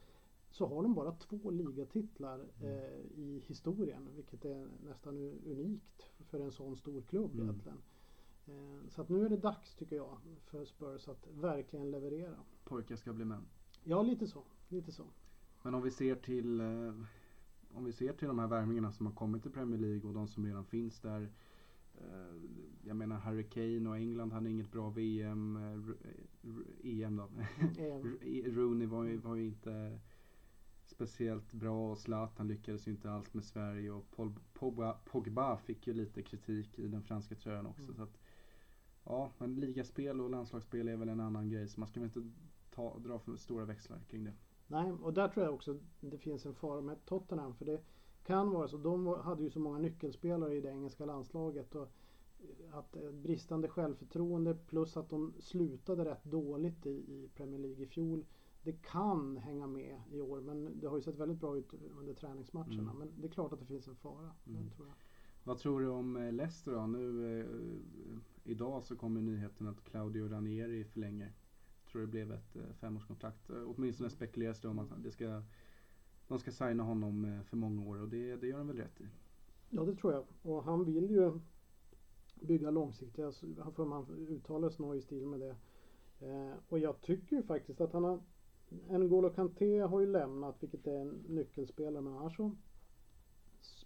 så 0.49 0.65
har 0.67 0.83
de 0.83 0.94
bara 0.94 1.11
två 1.11 1.51
ligatitlar 1.51 2.47
eh, 2.61 2.99
i 3.15 3.44
historien. 3.47 4.09
Vilket 4.15 4.45
är 4.45 4.67
nästan 4.85 5.17
unikt 5.45 6.11
för 6.19 6.39
en 6.39 6.51
sån 6.51 6.75
stor 6.75 7.01
klubb 7.01 7.31
Mm. 7.33 7.44
egentligen. 7.45 7.77
Eh, 8.47 8.89
så 8.89 9.01
att 9.01 9.09
nu 9.09 9.25
är 9.25 9.29
det 9.29 9.38
dags 9.38 9.75
tycker 9.75 9.95
jag 9.95 10.17
för 10.45 10.65
Spurs 10.65 11.07
att 11.07 11.27
verkligen 11.33 11.91
leverera. 11.91 12.38
Pojkar 12.63 12.95
ska 12.95 13.13
bli 13.13 13.25
män. 13.25 13.45
Ja, 13.83 14.01
lite 14.01 14.27
så. 14.27 14.44
Lite 14.67 14.91
så. 14.91 15.03
Men 15.68 15.74
om 15.74 15.81
vi 15.81 15.92
ser 15.92 16.16
till 16.16 16.60
eh, 16.60 16.94
om 17.74 17.86
vi 17.86 17.92
ser 17.92 18.14
till 18.14 18.28
de 18.28 18.40
här 18.40 18.48
värvningarna 18.48 18.92
som 18.92 19.06
har 19.06 19.14
kommit 19.14 19.42
till 19.42 19.52
Premier 19.52 19.80
League 19.80 20.08
och 20.08 20.14
de 20.14 20.28
som 20.28 20.46
redan 20.46 20.66
finns 20.66 21.00
där. 21.00 21.30
Eh, 21.94 22.36
jag 22.84 22.96
menar 22.96 23.18
Harry 23.18 23.44
Kane 23.44 23.90
och 23.90 23.98
England 23.98 24.31
hade 24.34 24.50
inget 24.50 24.72
bra 24.72 24.90
VM, 24.90 25.56
eh, 25.58 25.64
R- 25.64 25.98
R- 26.44 26.66
EM 26.84 27.16
då. 27.16 27.24
Eh, 27.24 27.96
R- 27.96 28.52
Rooney 28.56 28.88
var 28.88 29.04
ju, 29.04 29.18
var 29.18 29.36
ju 29.36 29.46
inte 29.46 30.00
speciellt 30.86 31.54
bra 31.54 31.92
och 31.92 31.98
Zlatan 31.98 32.48
lyckades 32.48 32.88
ju 32.88 32.92
inte 32.92 33.12
alls 33.12 33.34
med 33.34 33.44
Sverige 33.44 33.92
och 33.92 34.06
Pogba, 34.54 34.94
Pogba 34.94 35.58
fick 35.58 35.88
ju 35.88 35.94
lite 35.94 36.24
kritik 36.24 36.80
i 36.80 36.88
den 36.88 37.04
franska 37.04 37.36
tröjan 37.36 37.66
också. 37.66 37.83
Mm. 37.83 37.95
Så 37.95 38.04
att, 38.04 38.18
ja, 39.04 39.31
men 39.38 39.56
ligaspel 39.56 40.21
och 40.21 40.30
landslagsspel 40.30 40.88
är 40.88 40.97
väl 40.97 41.09
en 41.09 41.19
annan 41.19 41.50
grej 41.50 41.68
så 41.68 41.80
man 41.80 41.88
ska 41.90 42.00
väl 42.00 42.12
inte 42.16 42.31
ta, 42.69 42.97
dra 43.00 43.19
för 43.19 43.36
stora 43.36 43.66
växlar 43.66 44.00
kring 44.09 44.24
det. 44.24 44.33
Nej, 44.68 44.92
och 44.92 45.14
där 45.14 45.28
tror 45.28 45.45
jag 45.45 45.54
också 45.54 45.80
det 46.00 46.18
finns 46.18 46.45
en 46.45 46.54
fara 46.54 46.81
med 46.81 47.06
Tottenham. 47.06 47.56
För 47.56 47.66
det 47.66 47.81
kan 48.24 48.50
vara 48.50 48.68
så. 48.68 48.78
De 48.78 49.07
hade 49.07 49.44
ju 49.44 49.50
så 49.50 49.59
många 49.59 49.80
nyckelspelare 49.80 50.56
i 50.56 50.62
det 50.62 50.69
engelska 50.69 51.06
landslaget. 51.06 51.76
Och 51.76 51.90
att 52.71 52.95
eh, 52.95 53.12
bristande 53.12 53.68
självförtroende 53.68 54.56
plus 54.56 54.97
att 54.97 55.09
de 55.09 55.33
slutade 55.40 56.06
rätt 56.06 56.24
dåligt 56.24 56.86
i, 56.86 56.90
i 56.90 57.30
Premier 57.36 57.59
League 57.59 57.83
i 57.83 57.88
fjol. 57.88 58.26
Det 58.64 58.81
kan 58.81 59.38
hänga 59.38 59.68
med 59.68 60.02
i 60.12 60.21
år. 60.21 60.42
Men 60.42 60.80
det 60.80 60.88
har 60.88 60.95
ju 60.95 61.02
sett 61.02 61.18
väldigt 61.18 61.40
bra 61.40 61.57
ut 61.57 61.74
under 62.00 62.14
träningsmatcherna. 62.14 62.92
Mm. 62.92 62.97
Men 62.97 63.21
det 63.21 63.28
är 63.28 63.31
klart 63.31 63.54
att 63.54 63.59
det 63.59 63.66
finns 63.66 63.88
en 63.88 63.95
fara. 63.95 64.31
Mm. 64.47 64.69
Tror. 64.69 64.88
Vad 65.44 65.57
tror 65.57 65.81
du 65.81 65.88
om 65.88 66.16
eh, 66.16 66.31
Leicester 66.31 66.71
då? 66.71 66.88
Nu 66.88 67.40
eh, 67.40 67.45
idag 68.44 68.83
så 68.83 68.95
kommer 68.95 69.21
nyheten 69.21 69.68
att 69.68 69.83
Claudio 69.83 70.30
Ranieri 70.30 70.83
förlänger. 70.83 71.33
Tror 71.91 72.01
det 72.01 72.07
blev 72.07 72.31
ett 72.31 72.56
eh, 72.56 72.73
femårskontrakt. 72.79 73.49
Eh, 73.49 73.63
åtminstone 73.65 74.09
spekuleras 74.09 74.61
det 74.61 74.67
om 74.67 74.79
att 74.79 75.03
det 75.03 75.11
ska, 75.11 75.44
de 76.27 76.39
ska 76.39 76.51
signa 76.51 76.83
honom 76.83 77.25
eh, 77.25 77.44
för 77.44 77.57
många 77.57 77.89
år 77.89 78.01
och 78.01 78.07
det, 78.07 78.35
det 78.35 78.47
gör 78.47 78.57
de 78.57 78.67
väl 78.67 78.77
rätt 78.77 79.01
i. 79.01 79.07
Ja, 79.69 79.81
det 79.81 79.95
tror 79.95 80.13
jag. 80.13 80.25
Och 80.41 80.63
han 80.63 80.85
vill 80.85 81.11
ju 81.11 81.39
bygga 82.41 82.71
långsiktiga, 82.71 83.31
Jag 83.57 83.63
har 83.63 83.71
för 83.71 83.85
mig 83.85 83.95
han 83.95 84.27
uttalar 84.29 84.69
sig 84.69 84.85
nog 84.85 84.95
i 84.95 85.01
stil 85.01 85.25
med 85.25 85.39
det. 85.39 85.56
Och 86.69 86.79
jag 86.79 87.01
tycker 87.01 87.35
ju 87.35 87.44
faktiskt 87.44 87.81
att 87.81 87.94
han 87.94 88.03
har 88.03 88.19
N'Golo 88.69 89.35
Kanté 89.35 89.79
har 89.79 89.99
ju 89.99 90.06
lämnat, 90.06 90.63
vilket 90.63 90.87
är 90.87 90.99
en 90.99 91.23
nyckelspelare, 91.27 92.01
men 92.01 92.13
annars 92.13 92.37
så 92.37 92.51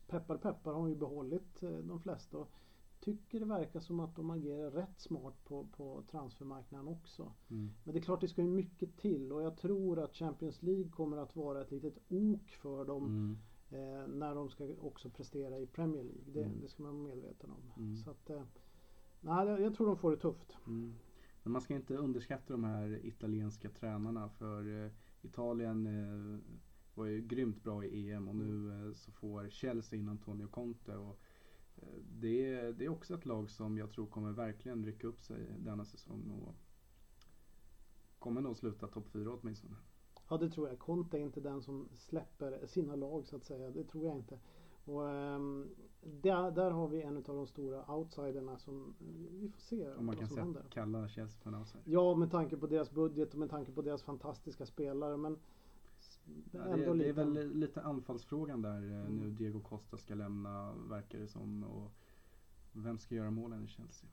peppar 0.08 0.38
peppar 0.38 0.74
har 0.74 0.82
han 0.82 0.90
ju 0.90 0.96
behållit 0.96 1.62
de 1.62 2.00
flesta. 2.00 2.46
Tycker 3.02 3.40
det 3.40 3.46
verkar 3.46 3.80
som 3.80 4.00
att 4.00 4.16
de 4.16 4.30
agerar 4.30 4.72
rätt 4.72 5.00
smart 5.00 5.44
på, 5.46 5.68
på 5.78 6.04
transfermarknaden 6.12 6.88
också. 6.88 7.34
Mm. 7.50 7.70
Men 7.84 7.94
det 7.94 8.00
är 8.00 8.02
klart 8.04 8.22
det 8.22 8.28
ska 8.28 8.42
ju 8.42 8.48
mycket 8.48 8.98
till 8.98 9.32
och 9.32 9.42
jag 9.44 9.58
tror 9.58 10.00
att 10.00 10.16
Champions 10.16 10.64
League 10.64 10.90
kommer 10.90 11.18
att 11.18 11.36
vara 11.36 11.62
ett 11.62 11.72
litet 11.72 11.98
ok 12.10 12.50
för 12.50 12.86
dem 12.86 13.06
Mm. 13.06 13.38
eh, 13.70 14.08
när 14.08 14.36
de 14.36 14.50
ska 14.50 14.68
också 14.82 15.10
prestera 15.10 15.60
i 15.60 15.68
Premier 15.68 16.04
League. 16.04 16.24
Det, 16.34 16.44
Mm. 16.44 16.62
det 16.62 16.68
ska 16.68 16.84
man 16.84 16.94
vara 17.04 17.04
medveten 17.16 17.50
om. 17.52 17.84
Mm. 17.84 17.96
Så 17.96 18.12
att, 18.12 18.30
eh, 18.30 18.44
nej, 19.22 19.48
jag- 19.48 19.76
tror 19.76 19.88
de 19.88 19.98
får 19.98 20.12
det 20.12 20.18
tufft. 20.18 20.58
Mm. 20.68 20.94
Men 21.44 21.52
man 21.54 21.62
ska 21.62 21.74
inte 21.76 21.96
underskatta 21.98 22.54
de 22.54 22.64
här 22.64 23.06
italienska 23.06 23.70
tränarna 23.70 24.30
för 24.30 24.86
eh, 24.86 24.92
Italien 25.22 25.88
eh, 25.88 26.40
var 26.94 27.06
ju 27.06 27.22
grymt 27.22 27.64
bra 27.64 27.86
i 27.86 28.12
EM 28.12 28.28
och 28.28 28.36
nu 28.36 28.70
eh, 28.88 28.94
så 28.94 29.12
får 29.12 29.50
Chelsea 29.50 30.00
in 30.00 30.10
Antonio 30.10 30.48
Conte. 30.48 30.98
Och, 30.98 31.20
det, 32.20 32.54
är, 32.54 32.74
det 32.74 32.86
är 32.86 32.90
också 32.90 33.14
ett 33.14 33.26
lag 33.26 33.50
som 33.50 33.78
jag 33.78 33.92
tror 33.92 34.08
kommer 34.08 34.32
verkligen 34.32 34.86
rycka 34.86 35.08
upp 35.08 35.22
sig 35.22 35.48
denna 35.60 35.86
säsong 35.86 36.32
och 36.32 36.56
kommer 38.20 38.42
nog 38.42 38.58
sluta 38.58 38.88
topp 38.88 39.10
4 39.10 39.38
åtminstone. 39.42 39.76
Ja, 40.30 40.38
det 40.38 40.50
tror 40.50 40.70
jag. 40.70 40.80
Conte 40.80 41.18
är 41.18 41.22
inte 41.22 41.42
den 41.42 41.62
som 41.62 41.90
släpper 41.94 42.68
sina 42.68 42.96
lag 42.96 43.28
så 43.28 43.36
att 43.36 43.44
säga. 43.44 43.70
Det 43.72 43.84
tror 43.84 44.06
jag 44.06 44.16
inte. 44.16 44.40
Och, 44.86 45.10
ehm, 45.10 45.70
där, 46.02 46.52
där 46.52 46.72
har 46.72 46.88
vi 46.88 47.02
en 47.02 47.18
av 47.18 47.24
de 47.24 47.48
stora 47.48 47.96
outsiderna 47.96 48.58
som 48.58 48.96
vi 49.40 49.50
får 49.50 49.62
se 49.62 49.92
Om 49.92 50.06
man 50.06 50.16
kan 50.16 50.30
säga, 50.30 50.42
händer. 50.42 50.66
kalla 50.70 51.08
Chelsea 51.08 51.42
för 51.42 51.50
en 51.50 51.56
outsider. 51.56 51.84
Ja, 51.86 52.16
med 52.16 52.32
tanke 52.32 52.58
på 52.58 52.68
deras 52.68 52.92
budget 52.92 53.34
och 53.34 53.40
med 53.40 53.50
tanke 53.50 53.72
på 53.72 53.82
deras 53.82 54.04
fantastiska 54.04 54.66
spelare. 54.66 55.18
Men 55.18 55.40
Ja, 56.52 56.60
det, 56.64 56.94
det 56.94 57.10
är 57.10 57.14
väl 57.14 57.54
lite 57.54 57.82
anfallsfrågan 57.82 58.62
där 58.62 58.78
Mm. 58.78 59.16
nu 59.18 59.30
Diego 59.30 59.60
Costa 59.60 59.98
ska 59.98 60.16
lämna, 60.16 60.74
verkar 60.90 61.20
det 61.20 61.28
som. 61.28 61.64
Och 61.64 61.92
vem 62.74 62.98
ska 63.00 63.16
göra 63.16 63.32
målen 63.32 63.64
i 63.64 63.68
Chelsea? 63.68 64.10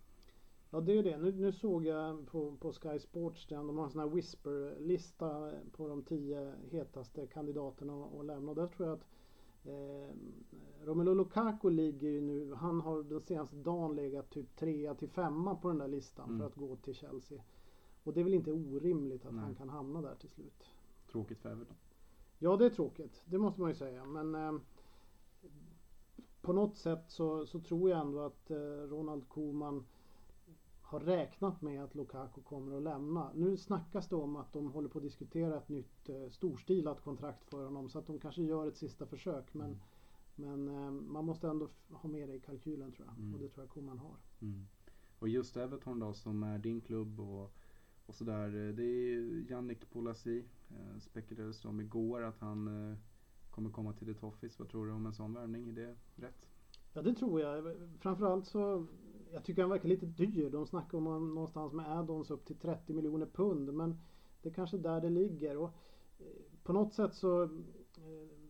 Ja, 0.70 0.80
det 0.80 0.98
är 0.98 1.02
det. 1.02 1.18
Nu, 1.18 1.32
nu 1.32 1.52
såg 1.52 1.84
jag 1.84 2.26
på, 2.26 2.56
på 2.56 2.72
Sky 2.72 2.98
Sports, 2.98 3.46
den, 3.46 3.66
de 3.66 3.76
har 3.78 3.84
en 3.84 3.90
sån 3.90 4.00
här 4.00 4.08
whisper-lista 4.08 5.52
på 5.72 5.88
de 5.88 6.02
tio 6.02 6.54
hetaste 6.70 7.26
kandidaterna 7.26 8.04
att 8.04 8.14
att 8.14 8.24
lämna. 8.26 8.50
Och 8.50 8.56
där 8.56 8.66
tror 8.66 8.88
jag 8.88 8.94
att 8.98 9.06
eh, 9.64 10.14
Romelu 10.84 11.14
Lukaku 11.14 11.70
ligger 11.70 12.08
ju 12.08 12.20
nu, 12.20 12.54
han 12.54 12.80
har 12.80 13.02
den 13.02 13.20
senaste 13.20 13.56
dagen 13.56 13.96
legat 13.96 14.30
typ 14.30 14.56
trea 14.56 14.94
till 14.94 15.08
femma 15.08 15.54
på 15.54 15.68
den 15.68 15.78
där 15.78 15.88
listan 15.88 16.28
Mm. 16.28 16.38
för 16.38 16.46
att 16.46 16.54
gå 16.54 16.76
till 16.76 16.94
Chelsea. 16.94 17.42
Och 18.04 18.12
det 18.14 18.20
är 18.20 18.24
väl 18.24 18.34
inte 18.34 18.52
orimligt 18.52 19.26
att 19.26 19.34
Nej. 19.34 19.44
han 19.44 19.54
kan 19.54 19.68
hamna 19.68 20.02
där 20.02 20.14
till 20.14 20.28
slut. 20.28 20.64
Tråkigt 21.12 21.38
för 21.38 21.50
Everton. 21.50 21.76
Ja, 22.38 22.56
det 22.56 22.66
är 22.66 22.70
tråkigt. 22.70 23.22
Det 23.24 23.38
måste 23.38 23.60
man 23.60 23.70
ju 23.70 23.74
säga. 23.76 24.04
Men 24.04 24.34
eh, 24.34 24.60
på 26.40 26.52
något 26.52 26.76
sätt 26.76 27.04
så, 27.08 27.46
så 27.46 27.60
tror 27.60 27.90
jag 27.90 28.00
ändå 28.00 28.20
att 28.20 28.50
eh, 28.50 28.56
Ronald 28.88 29.28
Koeman 29.28 29.86
har 30.82 31.00
räknat 31.00 31.62
med 31.62 31.84
att 31.84 31.94
Lukaku 31.94 32.42
kommer 32.42 32.76
att 32.76 32.82
lämna. 32.82 33.32
Nu 33.34 33.56
snackas 33.56 34.08
det 34.08 34.16
om 34.16 34.36
att 34.36 34.52
de 34.52 34.72
håller 34.72 34.88
på 34.88 34.98
att 34.98 35.04
diskutera 35.04 35.56
ett 35.56 35.68
nytt 35.68 36.08
eh, 36.08 36.28
storstilat 36.30 37.00
kontrakt 37.00 37.44
för 37.44 37.64
honom 37.64 37.88
så 37.88 37.98
att 37.98 38.06
de 38.06 38.18
kanske 38.18 38.42
gör 38.42 38.66
ett 38.66 38.76
sista 38.76 39.06
försök. 39.06 39.54
Men, 39.54 39.66
Mm. 40.36 40.64
men 40.64 40.84
eh, 40.84 40.90
man 40.90 41.24
måste 41.24 41.48
ändå 41.48 41.68
ha 41.90 42.08
med 42.08 42.28
det 42.28 42.34
i 42.34 42.40
kalkylen 42.40 42.92
tror 42.92 43.06
jag. 43.06 43.16
Mm. 43.18 43.34
Och 43.34 43.40
det 43.40 43.48
tror 43.48 43.64
jag 43.64 43.70
Koeman 43.70 43.98
har. 43.98 44.16
Mm. 44.40 44.66
Och 45.18 45.28
just 45.28 45.56
Everton 45.56 45.98
då 45.98 46.12
som 46.12 46.42
är 46.42 46.58
din 46.58 46.80
klubb 46.80 47.20
och, 47.20 47.52
och 48.08 48.14
sådär. 48.14 48.68
eh, 48.68 48.74
Det 48.74 48.82
är 48.82 49.50
Yannick 49.50 49.90
Polasi. 49.90 50.44
Eh, 50.70 50.98
spekulerades 51.00 51.64
om 51.64 51.80
igår 51.80 52.22
att 52.22 52.38
han 52.38 52.90
eh, 52.90 52.96
kommer 53.50 53.70
komma 53.70 53.92
till 53.92 54.06
ditt 54.06 54.22
office. 54.22 54.56
Vad 54.58 54.68
tror 54.68 54.86
du 54.86 54.92
om 54.92 55.06
en 55.06 55.12
sån 55.12 55.34
värvning? 55.34 55.68
Är 55.68 55.72
det 55.72 55.96
rätt? 56.16 56.48
Ja 56.92 57.02
det 57.02 57.14
tror 57.14 57.40
jag. 57.40 57.76
Framförallt 57.98 58.46
så 58.46 58.86
jag 59.32 59.44
tycker 59.44 59.62
han 59.62 59.70
verkar 59.70 59.88
lite 59.88 60.06
dyr. 60.06 60.50
De 60.50 60.66
snackar 60.66 60.98
om 60.98 61.06
han 61.06 61.34
någonstans 61.34 61.72
med 61.72 61.86
add-ons 61.86 62.30
upp 62.32 62.44
till 62.44 62.56
30 62.56 62.92
miljoner 62.92 63.26
pund. 63.26 63.74
Men 63.74 64.00
det 64.42 64.48
är 64.48 64.52
kanske 64.52 64.78
där 64.78 65.00
det 65.00 65.10
ligger. 65.10 65.56
Och 65.56 65.70
eh, 66.18 66.26
på 66.62 66.72
något 66.72 66.94
sätt 66.94 67.14
så 67.14 67.42
eh, 67.42 67.48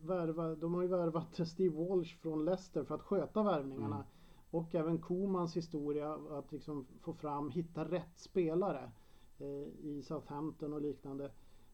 värva, 0.01 0.55
de 0.55 0.75
har 0.75 0.83
ju 0.83 0.89
värvat 0.89 1.49
Steve 1.49 1.89
Walsh 1.89 2.17
från 2.17 2.45
Leicester 2.45 2.85
för 2.85 2.95
att 2.95 3.03
sköta 3.03 3.43
värvningarna. 3.43 3.97
Mm. 3.97 4.07
Och 4.51 4.75
även 4.75 4.99
Komans 4.99 5.57
historia 5.57 6.15
att 6.15 6.53
liksom 6.53 6.87
få 7.01 7.13
fram, 7.13 7.51
hitta 7.51 7.85
rätt 7.85 8.19
spelare 8.19 8.91
i 9.83 10.03
Southampton 10.03 10.73
och 10.73 10.81
liknande. 10.83 11.31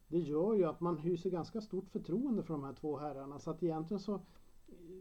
Det 0.09 0.18
gör 0.18 0.54
ju 0.54 0.64
att 0.64 0.80
man 0.80 0.99
hyser 0.99 1.30
ganska 1.30 1.61
stort 1.61 1.88
förtroende 1.90 2.42
för 2.42 2.54
de 2.54 2.64
här 2.64 2.73
två 2.73 2.97
herrarna. 2.97 3.38
Så 3.38 3.50
att 3.50 3.62
egentligen 3.62 4.00
så 4.00 4.21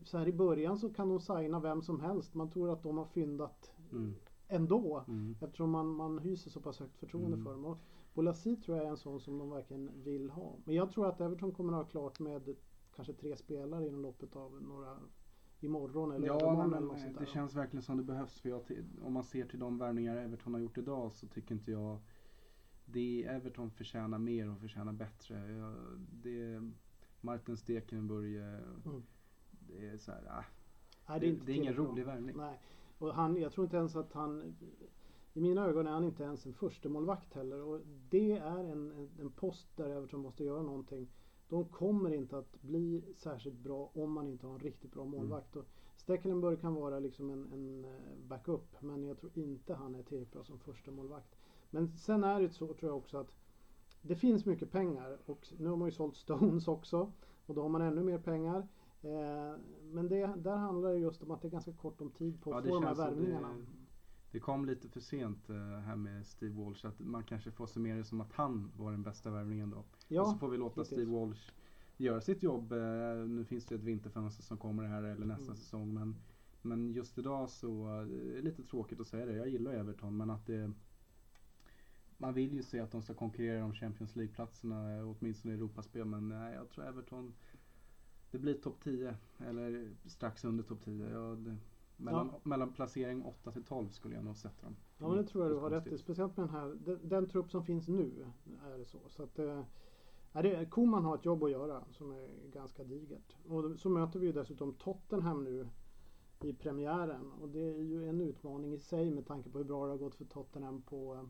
så 0.04 0.18
här 0.18 0.28
i 0.28 0.34
början 0.34 0.78
så 0.78 0.90
kan 0.90 1.10
de 1.10 1.20
signa 1.20 1.60
vem 1.60 1.82
som 1.82 2.00
helst. 2.00 2.34
Man 2.34 2.50
tror 2.50 2.70
att 2.70 2.84
de 2.84 2.98
har 2.98 3.06
fyndat 3.06 3.72
Mm. 3.92 4.14
ändå. 4.48 5.04
Mm. 5.08 5.36
Eftersom 5.42 5.70
man, 5.70 5.88
man 5.88 6.20
hyser 6.20 6.50
så 6.52 6.62
pass 6.62 6.80
högt 6.80 6.98
förtroende 6.98 7.34
Mm. 7.38 7.44
för 7.46 7.52
dem. 7.52 7.66
Och 7.66 7.78
Bolasi 8.14 8.56
tror 8.56 8.78
jag 8.78 8.86
är 8.86 8.90
en 8.90 8.98
sån 8.98 9.20
som 9.20 9.38
de 9.38 9.50
verkligen 9.50 9.92
vill 10.04 10.30
ha. 10.30 10.56
Men 10.66 10.76
jag 10.76 10.92
tror 10.92 11.08
att 11.08 11.22
Everton 11.22 11.52
kommer 11.52 11.74
att 11.74 11.80
ha 11.86 11.90
klart 11.92 12.20
med 12.20 12.56
kanske 12.96 13.14
tre 13.14 13.36
spelare 13.38 13.88
inom 13.88 14.02
loppet 14.02 14.36
av 14.36 14.62
några 14.62 14.98
imorgon 15.60 16.12
eller 16.12 16.28
Ja, 16.28 16.34
övermorgon 16.34 16.70
men, 16.70 16.78
eller 16.78 16.88
något 16.88 17.00
sånt 17.00 17.14
det 17.14 17.20
där. 17.20 17.32
känns 17.32 17.56
verkligen 17.56 17.84
som 17.84 17.98
det 17.98 18.04
behövs. 18.04 18.40
För 18.42 18.50
jag, 18.50 18.62
om 19.04 19.14
man 19.14 19.24
ser 19.24 19.46
till 19.46 19.60
de 19.60 19.78
värvningar 19.78 20.18
Everton 20.18 20.54
har 20.54 20.62
gjort 20.62 20.78
idag 20.78 21.12
så 21.14 21.28
tycker 21.28 21.56
inte 21.56 21.72
jag 21.72 21.98
det 22.86 23.24
Everton 23.24 23.72
förtjänar 23.72 24.18
mer 24.18 24.50
och 24.50 24.60
förtjänar 24.60 24.94
bättre. 24.94 25.52
Jag, 25.52 25.74
det 26.24 26.72
Martin 27.22 27.58
Stekenburg, 27.58 28.36
eh, 28.38 28.60
Mm. 28.86 29.04
det 29.52 29.88
är 29.88 29.98
så 29.98 30.12
här, 30.12 30.24
ah, 30.30 30.46
Nej, 31.08 31.20
det, 31.20 31.28
inte 31.28 31.46
det 31.46 31.52
är 31.52 31.56
ingen 31.56 31.74
rolig 31.76 32.06
värvning. 32.06 32.38
Nej. 32.38 32.60
Och 32.98 33.14
han, 33.14 33.38
jag 33.38 33.52
tror 33.52 33.66
inte 33.66 33.78
ens 33.78 33.96
att 33.96 34.14
han 34.14 34.56
i 35.34 35.42
mina 35.42 35.66
ögon 35.66 35.88
är 35.88 35.92
han 35.92 36.04
inte 36.04 36.24
ens 36.24 36.46
en 36.46 36.54
förstemålvakt 36.54 37.34
heller. 37.34 37.62
Och 37.62 37.82
det 38.10 38.32
är 38.32 38.64
en, 38.64 38.92
en, 38.92 39.10
en 39.20 39.32
post 39.32 39.68
där 39.76 39.90
Everton 39.90 40.20
måste 40.20 40.44
göra 40.44 40.62
någonting. 40.62 41.08
De 41.50 41.66
kommer 41.66 42.14
inte 42.14 42.38
att 42.38 42.62
bli 42.62 43.04
särskilt 43.18 43.60
bra 43.60 43.92
om 43.94 44.12
man 44.12 44.28
inte 44.28 44.48
har 44.48 44.54
en 44.54 44.60
riktigt 44.60 44.94
bra 44.94 45.06
målvakt. 45.06 45.56
Och 45.56 45.66
Stekelenburg 45.96 46.62
kan 46.62 46.74
vara 46.74 47.00
liksom 47.00 47.30
en, 47.30 47.54
en 47.54 47.86
eh, 47.86 47.92
backup 48.28 48.82
men 48.82 49.04
jag 49.04 49.18
tror 49.18 49.32
inte 49.36 49.74
han 49.74 49.96
är 49.96 50.04
tillräckligt 50.04 50.34
bra 50.34 50.44
som 50.44 50.60
första 50.60 50.92
målvakt. 50.92 51.36
Men 51.74 51.98
sen 51.98 52.24
är 52.24 52.42
det 52.42 52.50
så 52.50 52.68
tror 52.74 52.92
jag 52.92 52.98
också 52.98 53.18
att 53.18 53.32
det 54.02 54.16
finns 54.16 54.46
mycket 54.46 54.72
pengar 54.72 55.18
och 55.26 55.48
nu 55.60 55.70
har 55.70 55.78
man 55.78 55.88
ju 55.88 55.92
sålt 55.92 56.16
Stones 56.16 56.68
också 56.68 57.12
och 57.46 57.56
då 57.56 57.62
har 57.62 57.70
man 57.70 57.82
ännu 57.82 58.04
mer 58.04 58.18
pengar. 58.20 58.68
Eh, 59.02 59.60
men 59.92 60.08
det, 60.10 60.34
där 60.38 60.56
handlar 60.56 60.90
det 60.90 60.98
just 60.98 61.24
om 61.24 61.32
att 61.32 61.42
det 61.42 61.48
är 61.48 61.52
ganska 61.52 61.74
kort 61.74 62.02
om 62.02 62.12
tid 62.12 62.42
på 62.42 62.52
Ja, 62.52 62.58
att 62.58 62.64
det 62.64 62.70
få 62.70 62.76
de 62.80 62.84
här 62.86 62.96
värvningarna. 62.96 63.48
det, 63.54 63.66
det 64.32 64.40
kom 64.40 64.66
lite 64.66 64.90
för 64.90 65.00
sent 65.00 65.50
eh, 65.50 65.56
här 65.80 65.96
med 65.96 66.26
Steve 66.26 66.64
Walsh. 66.64 66.86
Att 66.86 67.00
man 67.00 67.24
kanske 67.24 67.52
får 67.52 67.66
summera 67.68 67.98
det 67.98 68.04
som 68.04 68.22
att 68.22 68.34
han 68.34 68.72
var 68.78 68.92
den 68.92 69.04
bästa 69.04 69.32
värvningen 69.32 69.70
då. 69.70 69.78
Och 69.78 69.86
så 70.00 70.14
Ja, 70.14 70.38
får 70.40 70.50
vi 70.50 70.58
låta 70.58 70.82
hittills. 70.82 70.88
Steve 70.88 71.12
Walsh 71.20 71.52
göra 71.98 72.22
sitt 72.22 72.44
jobb. 72.44 72.72
Eh, 72.72 73.16
Nu 73.28 73.46
finns 73.46 73.66
det 73.66 73.76
ett 73.76 73.84
vinterfönster 73.84 74.44
som 74.44 74.58
kommer 74.58 74.84
här 74.84 75.04
eller 75.04 75.26
nästa 75.26 75.46
Mm. 75.52 75.56
säsong. 75.56 75.94
Men, 75.94 76.16
men 76.62 76.92
just 76.92 77.18
idag 77.18 77.50
så 77.50 77.88
är 77.88 78.06
det 78.36 78.42
lite 78.42 78.64
tråkigt 78.64 79.00
att 79.00 79.08
säga 79.08 79.26
det. 79.26 79.34
Jag 79.36 79.50
gillar 79.50 79.74
Everton 79.74 80.18
men 80.18 80.30
att 80.30 80.46
det 80.46 80.72
man 82.18 82.34
vill 82.34 82.54
ju 82.54 82.64
se 82.64 82.80
att 82.80 82.92
de 82.92 83.02
ska 83.02 83.14
konkurrera 83.14 83.66
om 83.66 83.74
Champions 83.74 84.16
League-platserna, 84.16 84.98
eh, 84.98 85.10
åtminstone 85.10 85.54
i 85.54 85.58
Europaspel. 85.58 86.06
Men 86.06 86.30
nej, 86.30 86.54
jag 86.56 86.70
tror 86.70 86.86
Everton, 86.86 87.34
det 88.32 88.40
blir 88.40 88.54
topp 88.54 88.84
10 88.84 89.16
eller 89.38 89.96
strax 90.06 90.46
under 90.46 90.64
topp 90.64 90.84
10. 90.84 91.10
Ja, 91.10 91.20
det, 91.20 91.58
mellan, 91.98 92.32
mellan 92.44 92.74
placering 92.74 93.24
8 93.24 93.52
till 93.52 93.64
12 93.64 93.90
skulle 93.90 94.16
jag 94.16 94.26
nog 94.26 94.38
sätta 94.38 94.66
dem. 94.66 94.76
ja 94.98 95.08
men 95.08 95.18
det 95.18 95.24
tror 95.24 95.44
jag 95.44 95.52
du 95.52 95.60
har 95.60 95.70
rätt 95.70 95.88
i. 95.88 95.98
Speciellt 95.98 96.38
med 96.38 96.48
den 96.48 96.56
här, 96.56 96.76
den, 96.86 97.00
den 97.10 97.30
trupp 97.30 97.52
som 97.52 97.66
finns 97.66 97.88
nu 97.88 98.26
är 98.66 98.78
det 98.78 98.86
så. 98.86 99.00
så 99.10 99.24
att, 99.24 99.40
eh, 99.40 99.64
ja, 100.32 100.42
det, 100.42 100.66
Koman 100.66 101.06
har 101.06 101.16
ett 101.16 101.26
jobb 101.26 101.44
att 101.44 101.52
göra 101.52 101.84
som 101.92 102.12
är 102.12 102.30
ganska 102.52 102.84
digert. 102.84 103.36
Och 103.48 103.80
så 103.80 103.90
möter 103.90 104.20
vi 104.20 104.26
ju 104.26 104.34
dessutom 104.34 104.74
Tottenham 104.74 105.44
nu 105.44 105.68
i 106.44 106.54
premiären. 106.54 107.32
Och 107.32 107.50
det 107.50 107.60
är 107.60 107.82
ju 107.82 108.10
en 108.10 108.22
utmaning 108.22 108.74
i 108.74 108.80
sig 108.80 109.12
med 109.12 109.26
tanke 109.26 109.50
på 109.50 109.58
hur 109.58 109.66
bra 109.66 109.86
det 109.86 109.92
har 109.92 109.98
gått 109.98 110.16
för 110.16 110.26
Tottenham 110.26 110.82
på, 110.82 111.14
eh, 111.14 111.24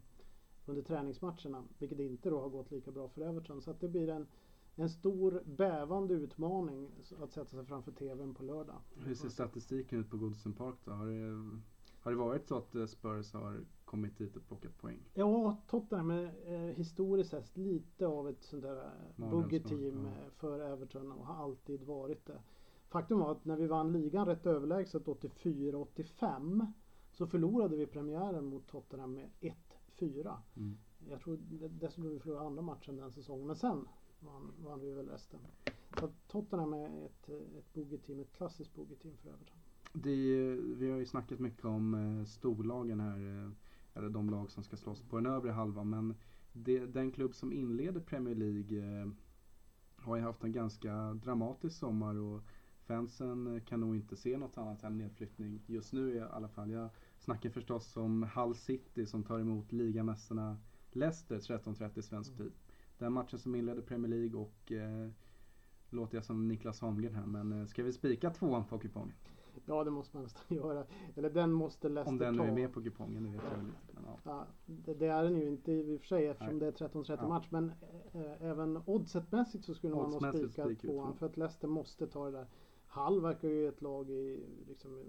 under 0.66 0.82
träningsmatcherna. 0.82 1.64
Vilket 1.78 2.00
inte 2.00 2.30
då 2.30 2.42
har 2.42 2.50
gått 2.50 2.72
lika 2.72 2.92
bra 2.92 3.08
för 3.10 3.22
Everton. 3.22 3.62
Så 3.62 3.72
att 3.72 3.80
det 3.80 3.88
blir 3.88 4.10
en, 4.10 4.28
en 4.76 4.90
stor 4.90 5.44
bävande 5.46 6.14
utmaning 6.14 6.92
att 7.22 7.32
sätta 7.32 7.50
sig 7.50 7.66
framför 7.66 7.92
TVn 7.92 8.34
på 8.34 8.44
lördag. 8.44 8.76
Hur 8.96 9.16
ser 9.16 9.30
statistiken 9.30 10.00
ut 10.00 10.10
på 10.10 10.18
Goodison 10.18 10.54
Park 10.54 10.76
då? 10.86 10.92
Har 10.92 11.06
det, 11.06 11.50
har 12.00 12.12
det 12.12 12.18
varit 12.18 12.48
så 12.48 12.58
att 12.58 12.76
eh, 12.76 12.86
Spurs 12.86 13.34
har 13.34 13.66
kommit 13.86 14.18
dit 14.18 14.36
och 14.36 14.48
plockat 14.48 14.78
poäng? 14.78 15.00
Ja, 15.14 15.58
Tottenham 15.68 16.12
är 16.12 16.54
eh, 16.54 16.76
historiskt 16.76 17.30
sett 17.30 17.58
lite 17.58 18.08
av 18.08 18.30
ett 18.30 18.44
sånt 18.44 18.64
där 18.64 18.78
eh, 19.18 19.30
buggy-team 19.30 20.06
ja. 20.06 20.30
för 20.36 20.60
Everton 20.60 21.12
och 21.12 21.26
har 21.26 21.44
alltid 21.44 21.84
varit 21.84 22.26
det. 22.26 22.42
Faktum 22.90 23.20
var 23.20 23.32
att 23.32 23.46
när 23.46 23.58
vi 23.58 23.68
vann 23.68 23.92
ligan 23.92 24.28
rätt 24.28 24.46
överlägset 24.46 25.06
84-85 25.06 26.68
så 27.12 27.28
förlorade 27.28 27.76
vi 27.76 27.86
premiären 27.86 28.46
mot 28.46 28.68
Tottenham 28.68 29.14
med 29.14 29.30
1-4. 30.00 30.38
Mm. 30.56 30.78
Jag 31.10 31.22
tror 31.22 31.40
dessutom 31.70 32.10
vi 32.10 32.20
förlorade 32.20 32.46
andra 32.46 32.62
matchen 32.62 32.96
den 32.96 33.12
säsongen 33.12 33.48
men 33.48 33.56
sen 33.56 33.88
vann, 34.20 34.52
vann 34.64 34.80
vi 34.80 34.92
väl 34.92 35.10
resten. 35.10 35.40
Så 36.00 36.10
Tottenham 36.28 36.74
är 36.74 37.06
ett, 37.06 37.30
ett 37.30 37.74
bogey-team, 37.74 38.20
ett 38.20 38.32
klassiskt 38.32 38.76
bogey-team 38.76 39.18
för 39.18 39.30
Everton. 39.30 39.58
Det, 39.94 40.56
vi 40.56 40.92
har 40.92 40.98
ju 40.98 41.06
snackat 41.06 41.40
mycket 41.40 41.66
om 41.66 41.94
eh, 41.94 42.26
storlagen 42.26 43.00
här, 43.00 43.18
eh, 43.18 43.52
eller 43.94 44.10
de 44.10 44.30
lag 44.30 44.52
som 44.52 44.64
ska 44.64 44.78
slåss 44.78 45.02
på 45.02 45.16
den 45.16 45.26
övre 45.26 45.52
halvan. 45.52 45.90
Men 45.90 46.16
det, 46.54 46.86
den 46.86 47.12
klubb 47.12 47.36
som 47.36 47.54
inleder 47.54 48.02
Premier 48.02 48.36
League 48.36 49.02
eh, 49.02 49.08
har 49.96 50.16
ju 50.16 50.22
haft 50.22 50.44
en 50.44 50.52
ganska 50.52 51.14
dramatisk 51.14 51.80
sommar 51.80 52.16
och 52.16 52.42
fansen 52.86 53.62
kan 53.66 53.80
nog 53.80 53.96
inte 53.96 54.16
se 54.16 54.38
något 54.38 54.58
annat 54.58 54.84
än 54.84 54.98
nedflyttning 54.98 55.62
just 55.66 55.94
nu 55.94 56.16
i 56.16 56.20
alla 56.20 56.48
fall. 56.48 56.72
Jag 56.72 56.90
snackar 57.24 57.50
förstås 57.50 57.98
om 57.98 58.24
Hull 58.36 58.56
City 58.56 59.06
som 59.06 59.24
tar 59.24 59.40
emot 59.40 59.72
ligamästarna 59.72 60.58
Leicester 60.92 61.40
13.30 61.40 62.02
svensk 62.02 62.38
tid. 62.38 62.52
Den 62.98 63.14
matchen 63.14 63.40
som 63.40 63.56
inleder 63.56 63.82
Premier 63.82 64.10
League 64.10 64.40
och 64.42 64.72
eh, 64.72 65.10
låter 65.90 66.18
jag 66.18 66.26
som 66.26 66.48
Niklas 66.48 66.82
Holmgren 66.82 67.16
här 67.16 67.26
men 67.26 67.52
eh, 67.62 67.66
ska 67.68 67.84
vi 67.84 67.94
spika 67.94 68.30
tvåan 68.30 68.66
på 68.66 68.80
kupongen? 68.80 69.16
Ja, 69.66 69.84
det 69.84 69.92
måste 69.92 70.18
man 70.18 70.24
nästan 70.24 70.44
göra. 70.58 70.86
Eller 71.16 71.30
den 71.30 71.52
måste 71.52 71.90
Leicester 71.90 72.12
Om 72.12 72.18
den 72.18 72.34
nu 72.34 72.40
ta. 72.40 72.46
är 72.46 72.52
med 72.52 72.74
på 72.74 72.82
kupongen, 72.84 73.24
det 73.24 73.30
vet 73.30 73.42
jag 73.44 73.58
väl 73.58 73.66
inte. 73.66 73.94
Men, 73.94 74.04
ja. 74.06 74.20
Ja, 74.24 74.48
det, 74.66 74.94
det 74.94 75.08
är 75.08 75.24
den 75.24 75.36
ju 75.38 75.48
inte 75.48 75.72
i 75.72 75.96
och 75.96 76.00
för 76.00 76.08
sig 76.08 76.28
eftersom 76.28 76.58
Nej. 76.58 76.72
det 76.72 76.82
är 76.82 76.88
13-30 76.90 77.18
Ja. 77.22 77.28
match. 77.28 77.48
Men 77.50 77.72
eh, 78.14 78.42
även 78.42 78.82
oddsetmässigt 78.86 79.66
så 79.66 79.74
skulle 79.74 79.96
man 79.96 80.12
nog 80.12 80.22
spika 80.36 80.64
tvåan. 80.64 81.08
två. 81.12 81.14
För 81.20 81.26
att 81.26 81.38
Leicester 81.38 81.68
måste 81.68 82.08
ta 82.08 82.26
det 82.26 82.32
där. 82.32 82.48
Hall 82.88 83.22
verkar 83.22 83.48
ju 83.48 83.68
ett 83.68 83.82
lag 83.82 84.10
i 84.10 84.46
liksom, 84.68 85.04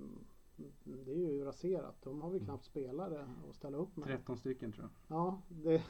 det 0.85 1.13
är 1.13 1.33
ju 1.33 1.45
raserat. 1.45 1.97
De 2.03 2.23
har 2.23 2.31
väl 2.31 2.37
Mm. 2.37 2.47
knappt 2.47 2.65
spelare 2.65 3.27
att 3.51 3.57
ställa 3.57 3.77
upp 3.77 3.97
med. 3.97 4.07
13 4.07 4.37
stycken 4.37 4.73
tror 4.73 4.89
jag. 5.09 5.17
Ja, 5.19 5.43
det, 5.49 5.83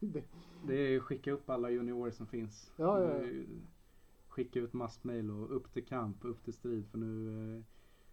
det, 0.00 0.24
Det 0.66 0.74
är 0.94 1.00
skicka 1.00 1.32
upp 1.32 1.50
alla 1.50 1.70
juniorer 1.70 2.10
som 2.10 2.26
finns. 2.26 2.72
Ja, 2.76 3.00
ja, 3.02 3.22
ja. 3.26 3.42
Skicka 4.28 4.60
ut 4.60 4.72
massmail 4.72 5.30
och 5.30 5.56
upp 5.56 5.72
till 5.72 5.84
kamp, 5.86 6.24
upp 6.24 6.44
till 6.44 6.52
strid. 6.52 6.86
För 6.88 6.98
nu, 6.98 7.28
eh, 7.56 7.62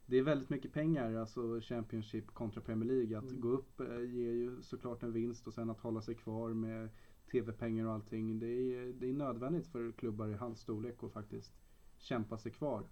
det 0.06 0.18
är 0.18 0.24
väldigt 0.24 0.50
mycket 0.50 0.74
pengar, 0.74 1.14
alltså 1.16 1.62
Championship 1.62 2.28
kontra 2.28 2.62
Premier 2.62 2.88
League. 2.90 3.18
Att 3.18 3.30
Mm. 3.30 3.42
gå 3.42 3.48
upp 3.50 3.80
eh, 3.80 3.88
ger 4.00 4.32
ju 4.34 4.62
såklart 4.62 5.04
en 5.04 5.14
vinst 5.14 5.48
och 5.48 5.54
sen 5.54 5.70
att 5.70 5.80
hålla 5.80 6.02
sig 6.02 6.16
kvar 6.16 6.50
med 6.54 6.90
TV-pengar 7.32 7.86
och 7.86 7.92
allting. 7.94 8.40
Det 8.40 8.48
är, 8.48 8.94
det 8.94 9.10
är 9.10 9.14
nödvändigt 9.14 9.68
för 9.68 9.92
klubbar 9.92 10.28
i 10.28 10.34
hans 10.34 10.60
storlek 10.60 11.04
att 11.04 11.12
faktiskt 11.12 11.54
kämpa 11.98 12.38
sig 12.38 12.52
kvar. 12.52 12.84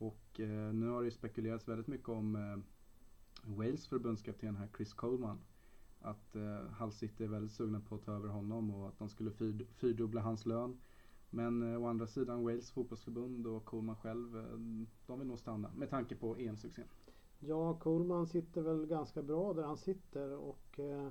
Och 0.00 0.40
eh, 0.40 0.72
nu 0.72 0.88
har 0.88 1.00
det 1.00 1.04
ju 1.04 1.10
spekulerats 1.10 1.68
väldigt 1.68 1.86
mycket 1.86 2.08
om 2.08 2.36
eh, 2.36 2.58
Wales 3.56 3.86
förbundskapten 3.86 4.56
här, 4.56 4.68
Chris 4.76 4.94
Coleman. 4.94 5.38
Att 6.00 6.36
eh, 6.36 6.60
Hull 6.78 6.92
City 6.92 7.24
är 7.24 7.28
väldigt 7.28 7.52
sugna 7.52 7.80
på 7.80 7.94
att 7.94 8.02
ta 8.04 8.12
över 8.12 8.28
honom 8.28 8.70
och 8.74 8.88
att 8.88 8.98
de 8.98 9.08
skulle 9.08 9.30
fyr, 9.30 9.66
fyrdubbla 9.76 10.20
hans 10.20 10.46
lön. 10.46 10.80
Men 11.30 11.72
eh, 11.72 11.82
å 11.82 11.86
andra 11.86 12.06
sidan 12.06 12.44
Wales 12.44 12.70
fotbollsförbund 12.70 13.46
och 13.46 13.64
Coleman 13.64 13.96
själv, 13.96 14.36
eh, 14.36 14.58
de 15.06 15.18
vill 15.18 15.28
nog 15.28 15.38
stanna 15.38 15.70
med 15.76 15.90
tanke 15.90 16.16
på 16.16 16.36
EM-succén. 16.36 16.88
ja, 17.38 17.74
Coleman 17.74 18.26
sitter 18.26 18.62
väl 18.62 18.86
ganska 18.86 19.22
bra 19.22 19.54
där 19.54 19.62
han 19.62 19.76
sitter 19.76 20.36
och 20.36 20.80
eh, 20.80 21.08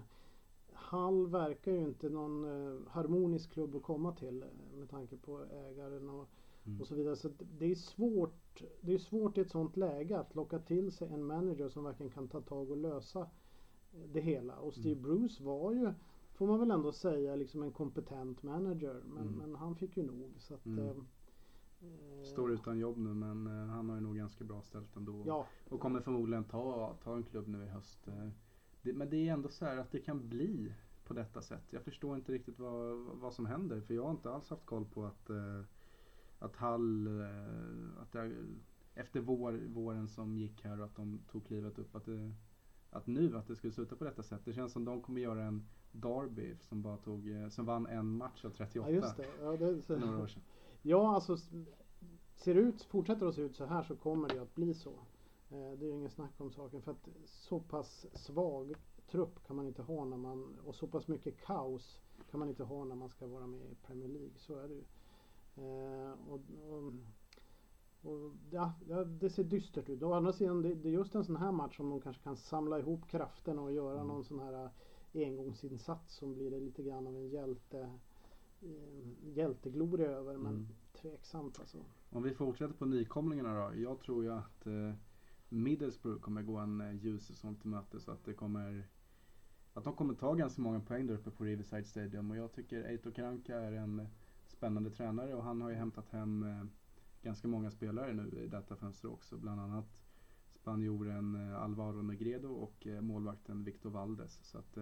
Hall 0.74 1.27
verkar 1.27 1.72
ju 1.72 1.79
inte 1.79 2.10
någon 2.10 2.43
eh, 2.43 2.79
harmonisk 2.88 3.51
klubb 3.51 3.75
att 3.75 3.84
komma 3.84 4.12
till 4.12 4.43
eh, 4.43 4.77
med 4.79 4.89
tanke 4.89 5.17
på 5.17 5.46
ägaren 5.46 6.10
och, 6.10 6.29
Mm. 6.69 6.81
och 6.81 6.88
så 6.88 6.95
vidare. 6.95 7.15
Så 7.15 7.29
det 7.59 7.71
är 7.71 7.75
svårt. 7.75 8.63
Det 8.81 8.93
är 8.93 8.97
svårt 8.97 9.38
i 9.38 9.41
ett 9.41 9.49
sånt 9.51 9.77
läge 9.77 10.19
att 10.19 10.35
locka 10.35 10.59
till 10.59 10.91
sig 10.91 11.07
en 11.13 11.23
manager 11.23 11.69
som 11.69 11.83
verkligen 11.83 12.11
kan 12.11 12.27
ta 12.27 12.41
tag 12.41 12.71
och 12.71 12.77
lösa 12.77 13.19
eh, 13.19 13.99
det 14.13 14.21
hela. 14.21 14.55
Och 14.59 14.73
Steve 14.73 14.99
Mm. 14.99 15.03
Bruce 15.03 15.43
var 15.43 15.73
ju, 15.73 15.93
får 16.33 16.47
man 16.47 16.59
väl 16.59 16.71
ändå 16.71 16.91
säga, 16.91 17.35
liksom 17.35 17.63
en 17.63 17.71
kompetent 17.71 18.43
manager. 18.43 19.01
Men, 19.05 19.27
Mm. 19.27 19.33
men 19.39 19.55
han 19.55 19.75
fick 19.75 19.97
ju 19.97 20.03
nog. 20.03 20.33
Så 20.38 20.53
att, 20.53 20.65
Mm. 20.65 20.79
eh, 20.79 20.89
eh, 21.81 22.23
Står 22.23 22.51
utan 22.51 22.79
jobb 22.79 22.97
nu 22.97 23.13
men 23.13 23.47
eh, 23.47 23.67
han 23.67 23.89
har 23.89 23.95
ju 23.95 24.01
nog 24.01 24.15
ganska 24.15 24.43
bra 24.43 24.61
ställt 24.61 24.95
ändå. 24.95 25.23
Ja, 25.27 25.47
Och 25.69 25.79
kommer 25.79 25.99
förmodligen 26.01 26.43
ta, 26.43 26.95
ta 27.03 27.15
en 27.15 27.23
klubb 27.23 27.47
nu 27.47 27.63
i 27.63 27.67
höst. 27.67 28.07
Det, 28.81 28.93
men 28.93 29.09
det 29.09 29.27
är 29.29 29.33
ändå 29.33 29.49
så 29.49 29.65
här 29.65 29.77
att 29.77 29.91
det 29.91 29.99
kan 29.99 30.29
bli 30.29 30.73
på 31.05 31.13
detta 31.13 31.41
sätt. 31.41 31.63
Jag 31.69 31.81
förstår 31.83 32.15
inte 32.15 32.31
riktigt 32.31 32.59
vad, 32.59 32.97
vad 32.97 33.33
som 33.33 33.45
händer. 33.45 33.81
För 33.81 33.93
jag 33.93 34.03
har 34.03 34.11
inte 34.11 34.31
alls 34.31 34.49
haft 34.49 34.65
koll 34.65 34.85
på 34.85 35.05
att, 35.05 35.29
eh, 35.29 35.61
att 36.39 36.55
Hall, 36.55 37.08
eh, 37.08 38.01
att 38.01 38.12
det, 38.12 38.36
efter 38.93 39.19
vår, 39.19 39.51
våren 39.67 40.08
som 40.08 40.38
gick 40.38 40.63
här 40.63 40.79
och 40.79 40.86
att 40.86 40.96
de 40.96 41.19
tog 41.31 41.46
klivet 41.46 41.79
upp. 41.79 41.96
Att, 41.96 42.05
det, 42.05 42.31
att 42.89 43.08
nu 43.08 43.38
att 43.38 43.48
det 43.48 43.55
skulle 43.55 43.74
sluta 43.74 43.96
på 43.96 44.03
detta 44.03 44.24
sätt. 44.24 44.41
Det 44.46 44.53
känns 44.53 44.74
som 44.74 44.86
de 44.86 45.01
kommer 45.01 45.22
göra 45.22 45.43
en 45.43 45.67
Derby 45.91 46.55
som 46.60 46.81
bara 46.81 46.98
tog, 46.98 47.29
eh, 47.31 47.50
som 47.50 47.65
vann 47.65 47.88
en 47.88 48.05
match 48.05 48.46
av 48.46 48.50
38 48.50 48.89
ja 48.89 48.96
just 48.96 49.17
det. 49.17 49.27
Ja, 49.41 49.58
det 49.58 50.00
några 50.00 50.24
år 50.24 50.27
sedan. 50.27 50.43
Ja, 50.81 51.15
alltså 51.15 51.38
ser 52.36 52.55
ut, 52.55 52.81
fortsätter 52.84 53.22
det 53.22 53.29
att 53.29 53.36
se 53.36 53.41
ut 53.41 53.55
så 53.55 53.65
här 53.65 53.84
så 53.84 53.96
kommer 53.96 54.29
det 54.29 54.39
att 54.39 54.55
bli 54.55 54.74
så. 54.74 54.93
Eh, 55.50 55.72
Det 55.79 55.86
är 55.86 55.91
inget 55.91 56.12
snack 56.12 56.34
om 56.38 56.51
saken 56.51 56.81
för 56.81 56.91
att 56.91 57.10
så 57.25 57.60
pass 57.60 58.05
svag 58.13 58.74
trupp 59.12 59.43
kan 59.43 59.55
man 59.55 59.67
inte 59.67 59.81
ha 59.81 60.05
när 60.05 60.17
man 60.17 60.60
och 60.65 60.75
så 60.75 60.88
pass 60.88 61.08
mycket 61.08 61.41
kaos 61.41 61.99
kan 62.32 62.39
man 62.39 62.49
inte 62.49 62.63
ha 62.63 62.84
när 62.84 62.95
man 62.95 63.10
ska 63.10 63.28
vara 63.28 63.47
med 63.47 63.71
i 63.71 63.75
Premier 63.75 64.10
League. 64.10 64.38
Så 64.38 64.56
är 64.56 64.67
det 64.67 64.73
ju. 64.73 64.84
Eh, 65.60 66.12
och, 66.30 66.41
och, 66.69 66.93
och, 68.02 68.32
ja, 68.52 68.74
det 69.19 69.30
ser 69.30 69.43
dystert 69.43 69.89
ut. 69.89 70.04
Å 70.04 70.13
andra 70.13 70.34
sidan, 70.34 70.62
det, 70.62 70.76
det 70.76 70.89
är 70.89 70.93
just 70.93 71.15
en 71.15 71.26
sån 71.26 71.36
här 71.36 71.52
match 71.52 71.78
som 71.78 71.89
de 71.89 72.02
kanske 72.02 72.24
kan 72.24 72.38
samla 72.38 72.80
ihop 72.80 73.08
krafterna 73.10 73.62
och 73.62 73.72
göra 73.72 73.95
Mm. 73.95 74.08
någon 74.08 74.24
sån 74.24 74.39
här 74.39 74.69
eh, 75.13 75.28
engångsinsats 75.28 76.15
som 76.15 76.34
blir 76.34 76.52
det 76.52 76.60
lite 76.60 76.84
grann 76.84 77.08
av 77.08 77.15
en 77.15 77.28
hjälte, 77.30 77.80
eh, 78.62 79.08
hjältegloria 79.34 80.08
över. 80.10 80.38
Men 80.38 80.54
Mm. 80.54 80.67
tveksamt 80.93 81.60
alltså. 81.60 81.78
Om 82.10 82.24
vi 82.24 82.34
fortsätter 82.34 82.74
på 82.74 82.86
nykomlingarna 82.86 83.69
då. 83.69 83.76
Jag 83.82 84.00
tror 84.00 84.24
ju 84.24 84.32
att 84.32 84.65
eh, 84.67 84.93
Middlesbrough 85.50 86.22
kommer 86.22 86.41
gå 86.41 86.58
en 86.58 87.00
ljus 87.02 87.26
säsong 87.28 87.56
till 87.56 87.69
mötes. 87.69 88.04
Så 88.04 88.12
att 88.12 88.26
det 88.26 88.34
kommer 88.34 88.88
att 89.74 89.84
de 89.84 89.93
kommer 89.95 90.13
ta 90.13 90.34
ganska 90.34 90.62
många 90.62 90.80
poäng 90.80 91.08
där 91.08 91.13
uppe 91.13 91.32
på 91.32 91.43
Riverside 91.43 91.86
Stadium. 91.88 92.32
Och 92.32 92.38
jag 92.38 92.52
tycker 92.52 92.84
Eito 92.84 93.12
Karanka 93.12 93.56
är 93.60 93.72
en 93.72 94.08
spännande 94.60 94.89
tränare 94.89 95.34
och 95.34 95.43
han 95.43 95.62
har 95.62 95.69
ju 95.69 95.76
hämtat 95.76 96.10
hem 96.10 96.43
eh, 96.43 96.65
ganska 97.22 97.48
många 97.48 97.72
spelare 97.72 98.13
nu 98.13 98.39
i 98.43 98.48
detta 98.48 98.76
fönster 98.76 99.12
också. 99.12 99.38
Bland 99.38 99.62
annat 99.62 99.86
spanjoren 100.52 101.36
eh, 101.36 101.63
Alvaro 101.63 102.02
Negredo 102.02 102.50
och 102.54 102.88
eh, 102.88 103.02
målvakten 103.02 103.63
Victor 103.63 103.89
Valdes. 103.89 104.39
Så 104.43 104.58
att 104.58 104.78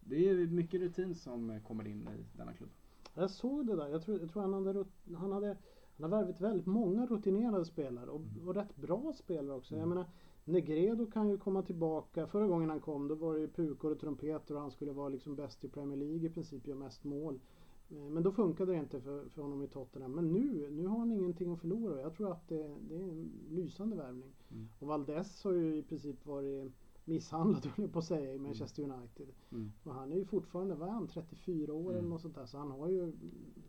det 0.00 0.28
är 0.28 0.46
mycket 0.46 0.80
rutin 0.80 1.14
som 1.14 1.60
kommer 1.66 1.86
in 1.86 2.02
i 2.08 2.26
denna 2.36 2.52
klubb. 2.52 2.70
Jag 3.14 3.30
såg 3.30 3.66
det 3.66 3.76
där. 3.76 3.88
Jag 3.88 4.02
tror, 4.02 4.20
jag 4.20 4.30
tror 4.30 4.42
han, 4.42 4.52
hade, 4.66 4.84
han 5.16 5.32
hade 5.32 5.56
han 6.00 6.12
har 6.12 6.18
värvat 6.18 6.40
väldigt 6.40 6.66
många 6.66 7.06
rutinerade 7.06 7.64
spelare 7.64 8.10
och, 8.10 8.20
Mm. 8.20 8.48
och 8.48 8.54
rätt 8.54 8.76
bra 8.76 9.12
spelare 9.16 9.56
också. 9.56 9.74
Jag 9.74 9.82
Mm. 9.82 9.88
menar 9.88 10.10
Negredo 10.44 11.06
kan 11.06 11.28
ju 11.28 11.38
komma 11.38 11.62
tillbaka. 11.62 12.26
Förra 12.26 12.46
gången 12.46 12.70
han 12.70 12.80
kom 12.80 13.08
då 13.08 13.14
var 13.14 13.34
det 13.34 13.40
ju 13.40 13.48
pukor 13.48 13.92
och 13.92 14.00
trumpeter 14.00 14.54
och 14.54 14.60
han 14.60 14.70
skulle 14.70 14.92
vara 14.92 15.08
liksom 15.08 15.36
bäst 15.36 15.64
i 15.64 15.68
Premier 15.68 15.96
League 15.98 16.26
i 16.26 16.30
princip, 16.30 16.66
göra 16.66 16.78
mest 16.78 17.04
mål. 17.04 17.40
Eh, 17.90 17.96
Men 18.10 18.22
då 18.22 18.32
funkade 18.32 18.72
det 18.72 18.78
inte 18.78 19.00
för, 19.00 19.28
för 19.28 19.42
honom 19.42 19.62
i 19.62 19.68
Tottenham. 19.68 20.12
Men 20.12 20.32
nu, 20.32 20.70
nu 20.70 20.86
har 20.86 20.98
han 20.98 21.12
ingenting 21.12 21.52
att 21.52 21.60
förlora. 21.60 22.00
Jag 22.00 22.14
tror 22.14 22.32
att 22.32 22.48
det, 22.48 22.76
det 22.88 22.96
är 22.96 23.02
en 23.02 23.32
lysande 23.50 23.96
värvning. 23.96 24.32
Mm. 24.50 24.68
Och 24.78 24.86
Valdes 24.88 25.44
har 25.44 25.52
ju 25.52 25.76
i 25.76 25.82
princip 25.82 26.26
varit 26.26 26.72
misshandlad 27.04 27.66
höll 27.76 27.84
jag 27.84 27.92
på 27.92 27.98
att 27.98 28.04
säga 28.04 28.34
i 28.34 28.38
Manchester 28.38 28.82
United. 28.82 29.28
Mm. 29.52 29.72
Och 29.84 29.94
han 29.94 30.12
är 30.12 30.16
ju 30.16 30.24
fortfarande, 30.24 30.74
vad 30.74 30.88
är 30.88 30.92
han, 30.92 31.08
34 31.08 31.72
år 31.72 31.90
eller 31.90 31.98
Mm. 31.98 32.10
något 32.10 32.20
sånt 32.22 32.34
där. 32.34 32.46
Så 32.46 32.58
han 32.58 32.70
har 32.70 32.88
ju 32.88 33.12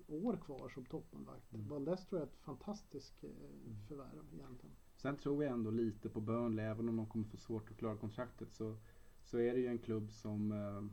år 0.08 0.38
kvar 0.46 0.70
som 0.70 0.86
toppmålvakt. 0.86 1.54
Mm. 1.54 1.68
Valdes 1.68 2.06
tror 2.06 2.22
jag 2.22 2.28
är 2.28 2.32
ett 2.32 2.38
fantastiskt 2.40 3.24
eh, 3.24 3.30
förvärv 3.88 4.26
egentligen. 4.34 4.76
Sen 4.96 5.18
tror 5.18 5.44
jag 5.44 5.54
ändå 5.54 5.72
lite 5.72 6.10
på 6.10 6.22
Burnley, 6.22 6.66
även 6.66 6.90
om 6.90 6.96
de 6.98 7.06
kommer 7.08 7.26
få 7.26 7.38
svårt 7.38 7.72
att 7.72 7.78
klara 7.78 7.98
kontraktet 7.98 8.54
så, 8.54 8.76
så 9.24 9.38
är 9.38 9.54
det 9.54 9.60
ju 9.60 9.68
en 9.68 9.80
klubb 9.80 10.12
som 10.12 10.52
eh, 10.52 10.84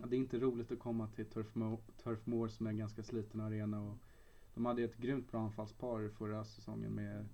ja, 0.00 0.06
Det 0.06 0.16
är 0.16 0.18
inte 0.18 0.38
roligt 0.38 0.72
att 0.72 0.78
komma 0.78 1.08
till 1.08 1.26
Turf 1.26 1.54
Moor, 1.54 1.78
Turf 2.02 2.26
Moor 2.26 2.48
som 2.48 2.66
är 2.66 2.70
en 2.70 2.78
ganska 2.78 3.02
sliten 3.02 3.40
arena 3.40 3.82
och 3.82 3.96
de 4.54 4.66
hade 4.66 4.82
ett 4.82 4.96
grymt 4.96 5.30
bra 5.30 5.40
anfallspar 5.40 6.08
förra 6.08 6.44
säsongen 6.44 6.92
med 6.92 7.26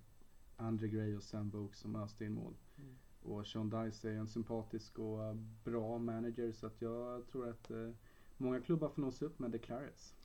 Andre 0.57 0.87
Gray 0.87 1.15
och 1.15 1.23
Sam 1.23 1.49
Vokes 1.49 1.79
som 1.79 1.95
öste 1.95 2.25
in 2.25 2.33
mål. 2.33 2.53
Mm. 2.77 2.95
Och 3.23 3.47
Sean 3.47 3.69
Dice 3.69 4.05
är 4.09 4.13
en 4.15 4.27
sympatisk 4.27 4.99
och 4.99 5.23
eh, 5.23 5.35
bra 5.63 5.97
manager 5.97 6.51
så 6.51 6.67
att 6.67 6.81
jag 6.81 7.27
tror 7.27 7.49
att 7.49 7.71
eh, 7.71 7.89
många 8.37 8.61
klubbar 8.61 8.89
får 8.89 9.01
nå 9.01 9.11
sig 9.11 9.27
upp 9.27 9.39
med 9.39 9.51
The 9.51 9.57
Clarets. 9.57 10.15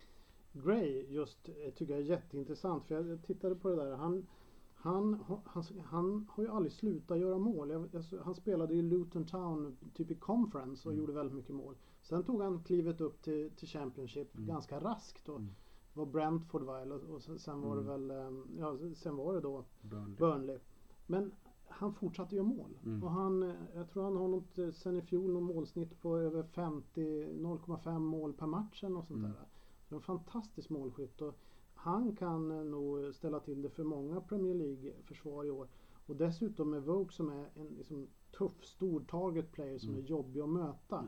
Gray 0.52 1.06
just 1.08 1.48
eh, 1.48 1.70
tycker 1.74 1.92
jag 1.94 2.02
är 2.02 2.06
jätteintressant 2.06 2.84
för 2.84 2.94
jag 2.94 3.22
tittade 3.22 3.54
på 3.54 3.68
det 3.68 3.76
där. 3.76 3.96
Han, 3.96 4.26
han, 4.74 5.14
ha- 5.14 5.42
han, 5.44 5.64
han 5.84 6.26
har 6.30 6.44
ju 6.44 6.50
aldrig 6.50 6.72
slutat 6.72 7.18
göra 7.18 7.38
mål. 7.38 7.70
Jag, 7.70 7.88
jag, 7.92 8.04
han 8.24 8.34
spelade 8.34 8.74
i 8.74 8.82
Luton 8.82 9.24
Town 9.26 9.76
typ 9.94 10.10
i 10.10 10.14
conference 10.14 10.88
och 10.88 10.92
Mm. 10.92 11.00
gjorde 11.00 11.12
väldigt 11.12 11.36
mycket 11.36 11.54
mål. 11.54 11.74
Sen 12.08 12.24
tog 12.24 12.42
han 12.42 12.62
klivet 12.64 13.00
upp 13.00 13.22
till, 13.22 13.50
till 13.50 13.68
Championship 13.68 14.34
Mm. 14.34 14.46
ganska 14.46 14.80
raskt. 14.80 15.28
Och 15.28 15.36
Mm. 15.38 15.54
var 15.94 16.06
Brentford 16.06 16.62
va? 16.62 16.80
Och 16.82 17.22
sen, 17.22 17.60
var 17.60 17.76
det 17.76 17.82
Mm. 17.82 18.08
väl, 18.08 18.10
eh, 18.10 18.40
ja 18.58 18.76
sen 18.94 19.16
var 19.16 19.34
det 19.34 19.40
då 19.40 19.64
Burnley. 19.82 20.16
Burnley. 20.16 20.58
Men 21.06 21.32
han 21.68 21.94
fortsatte 21.94 22.36
göra 22.36 22.46
mål. 22.46 22.78
Mm. 22.84 23.02
Och 23.04 23.10
han, 23.10 23.42
eh, 23.42 23.54
jag 23.74 23.88
tror 23.90 24.02
han 24.02 24.16
har 24.16 24.28
något, 24.28 24.58
eh, 24.58 24.70
sen 24.70 24.96
i 24.96 25.02
fjol 25.02 25.32
något 25.32 25.42
målsnitt 25.54 26.00
på 26.02 26.18
över 26.18 26.42
50, 26.42 27.26
0,5 27.34 28.02
mål 28.02 28.32
per 28.32 28.46
match 28.46 28.84
eller 28.84 28.94
något 28.94 29.06
sånt 29.06 29.18
Mm. 29.18 29.30
där. 29.32 29.46
Så 29.88 29.94
en 29.94 30.00
fantastisk 30.00 30.70
målskytt. 30.70 31.22
Och 31.22 31.34
han 31.74 32.16
kan 32.16 32.50
eh, 32.50 32.64
nog 32.64 33.14
ställa 33.14 33.40
till 33.40 33.62
det 33.62 33.70
för 33.70 33.84
många 33.84 34.20
Premier 34.20 34.54
League-försvar 34.54 35.44
i 35.44 35.50
år. 35.50 35.68
Och 36.06 36.16
dessutom 36.16 36.70
med 36.70 36.82
Vogue 36.82 37.12
som 37.12 37.28
är 37.30 37.50
en 37.54 37.66
liksom, 37.66 38.06
tuff, 38.38 38.64
stor 38.64 39.00
target 39.00 39.52
player 39.52 39.78
som 39.78 39.88
Mm. 39.90 40.04
är 40.04 40.08
jobbig 40.08 40.40
att 40.40 40.48
möta. 40.48 41.04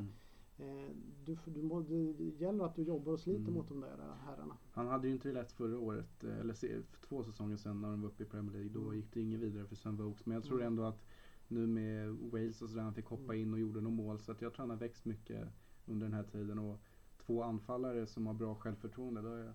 Eh, 0.58 0.90
du, 1.24 1.36
du, 1.46 1.62
må- 1.62 1.80
det 1.80 2.24
gäller 2.38 2.64
att 2.64 2.74
du 2.76 2.82
jobbar 2.82 3.12
och 3.12 3.20
sliter 3.20 3.40
Mm. 3.40 3.54
mot 3.54 3.68
de 3.68 3.80
där 3.80 3.98
eh, 3.98 4.14
herrarna. 4.26 4.56
Han 4.72 4.86
hade 4.86 5.06
ju 5.08 5.12
inte 5.14 5.28
det 5.28 5.34
lätt 5.34 5.52
förra 5.52 5.78
året, 5.78 6.24
eh, 6.24 6.38
eller 6.38 6.54
för 6.54 7.06
två 7.06 7.22
säsonger 7.24 7.56
sedan 7.56 7.80
när 7.80 7.90
de 7.90 8.02
var 8.02 8.08
uppe 8.08 8.22
i 8.22 8.26
Premier 8.26 8.52
League. 8.52 8.70
Då 8.70 8.80
Mm. 8.82 8.96
gick 8.96 9.12
det 9.14 9.20
inget 9.20 9.40
vidare 9.40 9.66
för 9.66 9.76
Sven 9.76 9.96
Vokes. 9.96 10.26
Men 10.26 10.34
jag 10.34 10.44
tror 10.44 10.56
Mm. 10.60 10.66
ändå 10.66 10.82
att 10.84 11.04
nu 11.48 11.66
med 11.66 12.10
Wales 12.12 12.62
och 12.62 12.68
sådär, 12.70 12.82
han 12.82 12.94
fick 12.94 13.06
hoppa 13.06 13.22
Mm. 13.34 13.36
in 13.40 13.52
och 13.52 13.58
gjorde 13.60 13.80
några 13.80 13.96
mål. 13.96 14.18
Så 14.20 14.32
att 14.32 14.42
jag 14.42 14.52
tror 14.52 14.62
han 14.62 14.70
har 14.70 14.76
växt 14.76 15.04
mycket 15.04 15.48
under 15.86 16.06
den 16.06 16.14
här 16.14 16.22
tiden. 16.24 16.58
Och 16.58 16.78
två 17.26 17.42
anfallare 17.42 18.06
som 18.06 18.26
har 18.26 18.34
bra 18.34 18.54
självförtroende. 18.54 19.20
Då 19.22 19.28
är, 19.28 19.52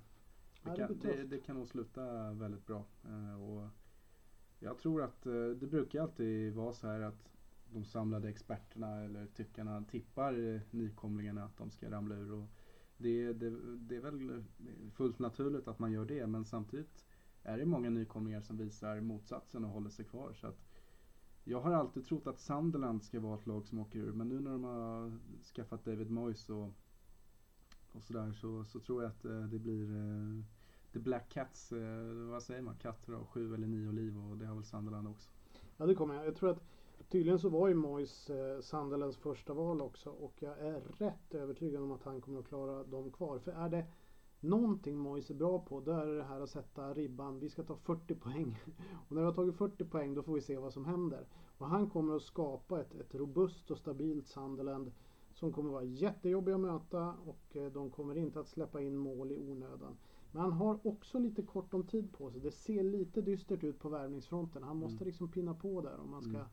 det, 0.64 0.76
kan, 0.78 0.98
det, 1.02 1.24
det 1.24 1.38
kan 1.40 1.56
nog 1.56 1.68
sluta 1.68 2.34
väldigt 2.34 2.66
bra. 2.66 2.86
Och 3.40 3.68
jag 4.60 4.78
tror 4.78 5.02
att 5.04 5.24
det 5.60 5.68
brukar 5.70 6.02
alltid 6.02 6.54
vara 6.54 6.74
så 6.74 6.88
här 6.88 7.00
att 7.02 7.33
de 7.74 7.86
samlade 7.86 8.30
experterna 8.30 9.04
eller 9.04 9.26
tyckarna 9.26 9.84
tippar 9.84 10.56
eh, 10.56 10.62
nykomlingarna 10.72 11.44
att 11.44 11.58
de 11.58 11.72
ska 11.72 11.92
ramla 11.92 12.16
ur. 12.16 12.32
Och 12.34 12.48
det, 12.98 13.34
det, 13.34 13.78
det 13.78 13.96
är 13.96 14.02
väl 14.02 14.30
eh, 14.30 14.44
fullt 14.94 15.20
naturligt 15.20 15.68
att 15.68 15.80
man 15.80 15.92
gör 15.92 16.06
det 16.06 16.28
men 16.28 16.46
samtidigt 16.46 17.06
är 17.44 17.58
det 17.58 17.66
många 17.66 17.90
nykomlingar 17.90 18.42
som 18.42 18.58
visar 18.58 19.02
motsatsen 19.02 19.66
och 19.66 19.72
håller 19.72 19.90
sig 19.90 20.06
kvar. 20.06 20.34
Så 20.34 20.48
att 20.48 20.60
jag 21.44 21.62
har 21.62 21.72
alltid 21.72 22.06
trott 22.06 22.28
att 22.28 22.40
Sunderland 22.40 23.04
ska 23.04 23.20
vara 23.20 23.40
ett 23.40 23.48
lag 23.48 23.68
som 23.68 23.80
åker 23.80 24.00
ur 24.00 24.14
men 24.14 24.30
nu 24.30 24.40
när 24.40 24.52
de 24.52 24.64
har 24.64 25.20
skaffat 25.56 25.86
David 25.86 26.10
Moyes 26.10 26.50
och, 26.50 26.74
och 27.92 28.04
sådär 28.04 28.32
så, 28.32 28.66
så 28.66 28.80
tror 28.80 29.04
jag 29.04 29.10
att 29.10 29.26
eh, 29.26 29.44
det 29.44 29.60
blir 29.60 29.88
The 30.94 31.00
Black 31.00 31.30
Cats, 31.30 31.74
vad 32.30 32.44
säger 32.44 32.62
man, 32.62 32.76
katter 32.76 33.14
har 33.14 33.26
sju 33.26 33.54
eller 33.54 33.68
nio 33.68 33.92
liv 33.92 34.18
och 34.18 34.38
det 34.38 34.46
har 34.46 34.56
väl 34.56 34.64
Sunderland 34.64 35.08
också. 35.08 35.30
Ja 35.78 35.86
det 35.86 35.96
kommer 35.96 36.16
jag. 36.16 36.26
Jag 36.26 36.36
tror 36.36 36.50
att 36.50 36.64
tydligen 37.14 37.40
så 37.40 37.50
var 37.50 37.68
ju 37.68 37.74
Moyes 37.76 38.30
eh, 38.30 38.60
Sunderlands 38.62 39.18
första 39.18 39.54
val 39.54 39.82
också 39.82 40.10
och 40.10 40.34
jag 40.40 40.60
är 40.60 40.82
rätt 40.98 41.36
övertygad 41.36 41.84
om 41.84 41.92
att 41.92 42.04
han 42.04 42.22
kommer 42.22 42.40
att 42.40 42.48
klara 42.48 42.84
dem 42.84 43.12
kvar. 43.12 43.40
För 43.40 43.52
är 43.52 43.70
det 43.70 43.86
någonting 44.40 44.98
Moyes 44.98 45.30
är 45.30 45.34
bra 45.36 45.60
på 45.60 45.80
då 45.80 45.92
är 45.92 46.06
det 46.06 46.24
här 46.24 46.42
att 46.42 46.50
sätta 46.50 46.94
ribban. 46.94 47.40
Vi 47.40 47.50
ska 47.50 47.64
ta 47.64 47.76
40 47.76 48.16
poäng. 48.16 48.60
Och 49.08 49.12
när 49.16 49.22
vi 49.22 49.26
har 49.26 49.34
tagit 49.34 49.56
40 49.56 49.86
poäng 49.86 50.14
då 50.14 50.24
får 50.24 50.34
vi 50.34 50.42
se 50.42 50.58
vad 50.58 50.74
som 50.74 50.86
händer. 50.86 51.28
Och 51.58 51.68
han 51.68 51.90
kommer 51.90 52.16
att 52.16 52.22
skapa 52.22 52.82
ett, 52.82 52.96
ett 52.96 53.16
robust 53.16 53.72
och 53.72 53.78
stabilt 53.78 54.28
Sunderland 54.28 54.92
som 55.34 55.54
kommer 55.54 55.70
att 55.70 55.74
vara 55.74 55.84
jättejobbig 55.84 56.52
att 56.52 56.60
möta 56.60 57.16
och 57.26 57.56
eh, 57.58 57.72
de 57.72 57.90
kommer 57.90 58.18
inte 58.18 58.40
att 58.40 58.48
släppa 58.48 58.82
in 58.82 58.98
mål 58.98 59.32
i 59.32 59.38
onödan. 59.38 59.98
Men 60.32 60.42
han 60.42 60.52
har 60.52 60.88
också 60.88 61.20
lite 61.20 61.42
kort 61.42 61.74
om 61.74 61.84
tid 61.88 62.14
på 62.14 62.32
sig. 62.32 62.42
Det 62.42 62.52
ser 62.52 62.84
lite 62.84 63.22
dystert 63.22 63.64
ut 63.64 63.80
på 63.80 63.90
värvningsfronten. 63.90 64.64
Han 64.64 64.78
måste 64.78 64.96
Mm. 64.96 65.06
liksom 65.06 65.32
pinna 65.32 65.54
på 65.54 65.82
där 65.82 66.00
om 66.00 66.12
man 66.12 66.22
ska 66.22 66.38
Mm. 66.38 66.48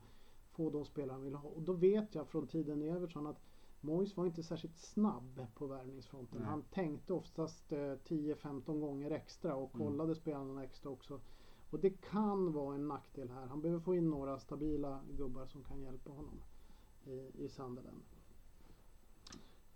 Få 0.61 0.69
de 0.69 0.85
spelare 0.85 1.13
han 1.13 1.23
vill 1.23 1.35
ha. 1.35 1.49
Och 1.49 1.61
då 1.61 1.73
vet 1.73 2.15
jag 2.15 2.27
från 2.27 2.47
tiden 2.47 2.81
i 2.81 2.87
Everton 2.87 3.27
att 3.27 3.41
Moyes 3.81 4.17
var 4.17 4.25
inte 4.25 4.43
särskilt 4.43 4.77
snabb 4.77 5.41
på 5.55 5.67
värvningsfronten. 5.67 6.39
Nej. 6.39 6.47
Han 6.49 6.63
tänkte 6.63 7.13
oftast 7.13 7.71
eh, 7.71 7.77
10-15 7.77 8.79
gånger 8.79 9.11
extra 9.11 9.55
och 9.55 9.75
Mm. 9.75 9.87
kollade 9.87 10.15
spelarna 10.15 10.63
extra 10.63 10.89
också. 10.89 11.19
Och 11.69 11.79
det 11.79 11.89
kan 11.89 12.51
vara 12.53 12.75
en 12.75 12.87
nackdel 12.87 13.29
här. 13.29 13.45
Han 13.47 13.61
behöver 13.61 13.81
få 13.81 13.95
in 13.95 14.09
några 14.09 14.39
stabila 14.39 15.01
gubbar 15.17 15.45
som 15.45 15.63
kan 15.63 15.81
hjälpa 15.81 16.09
honom 16.11 16.41
i, 17.05 17.43
i 17.45 17.49
Sunderland. 17.49 18.01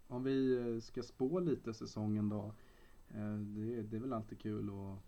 Om 0.07 0.23
vi 0.23 0.57
eh, 0.75 0.79
ska 0.81 1.03
spå 1.03 1.39
lite 1.39 1.73
säsongen 1.73 2.29
då. 2.29 2.53
eh, 3.09 3.35
Det, 3.37 3.81
det 3.81 3.95
är 3.97 4.01
väl 4.01 4.13
alltid 4.13 4.39
kul 4.39 4.69
att, 4.69 4.99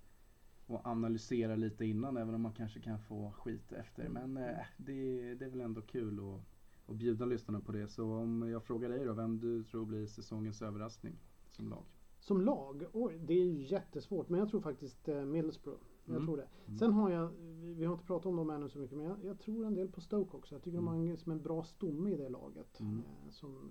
att 0.67 0.85
analysera 0.85 1.55
lite 1.55 1.85
innan 1.85 2.17
även 2.17 2.35
om 2.35 2.41
man 2.41 2.53
kanske 2.53 2.79
kan 2.79 2.99
få 2.99 3.31
skit 3.31 3.71
efter. 3.71 4.09
Men 4.09 4.37
eh, 4.37 4.57
det, 4.77 5.33
det 5.35 5.45
är 5.45 5.49
väl 5.49 5.61
ändå 5.61 5.81
kul 5.81 6.19
att, 6.19 6.41
att 6.89 6.95
bjuda 6.95 7.25
lyssnarna 7.25 7.59
på 7.59 7.71
det. 7.71 7.87
Så 7.87 8.11
om 8.13 8.49
jag 8.49 8.63
frågar 8.63 8.89
dig 8.89 9.05
då, 9.05 9.13
vem 9.13 9.39
du 9.39 9.63
tror 9.63 9.85
blir 9.85 10.05
säsongens 10.05 10.61
överraskning 10.61 11.15
som 11.51 11.69
lag? 11.69 11.83
Som 12.19 12.41
lag, 12.41 12.85
oj, 12.93 13.17
det 13.27 13.33
är 13.33 13.45
ju 13.45 13.63
jättesvårt. 13.63 14.29
Men 14.29 14.39
jag 14.39 14.49
tror 14.49 14.61
faktiskt 14.61 15.07
eh, 15.07 15.25
Middlesbrough. 15.25 15.79
Jag 16.05 16.15
Mm. 16.15 16.25
tror 16.27 16.37
det. 16.37 16.47
Mm. 16.65 16.77
Sen 16.77 16.93
har 16.93 17.09
jag, 17.11 17.29
vi 17.75 17.85
har 17.85 17.93
inte 17.93 18.05
pratat 18.05 18.25
om 18.25 18.35
dem 18.35 18.49
ännu 18.49 18.69
så 18.69 18.79
mycket, 18.79 18.97
men 18.97 19.05
jag, 19.05 19.17
jag 19.25 19.39
tror 19.39 19.65
en 19.65 19.73
del 19.73 19.87
på 19.91 20.01
Stoke 20.01 20.37
också. 20.37 20.55
Jag 20.55 20.61
tycker 20.63 20.77
de 20.77 20.87
har 20.87 20.95
en, 20.95 21.17
som 21.17 21.31
en 21.31 21.41
bra 21.41 21.63
stomme 21.63 22.11
i 22.11 22.17
det 22.17 22.29
laget. 22.29 22.79
Mm. 22.79 22.97
Eh, 22.99 23.29
som, 23.29 23.69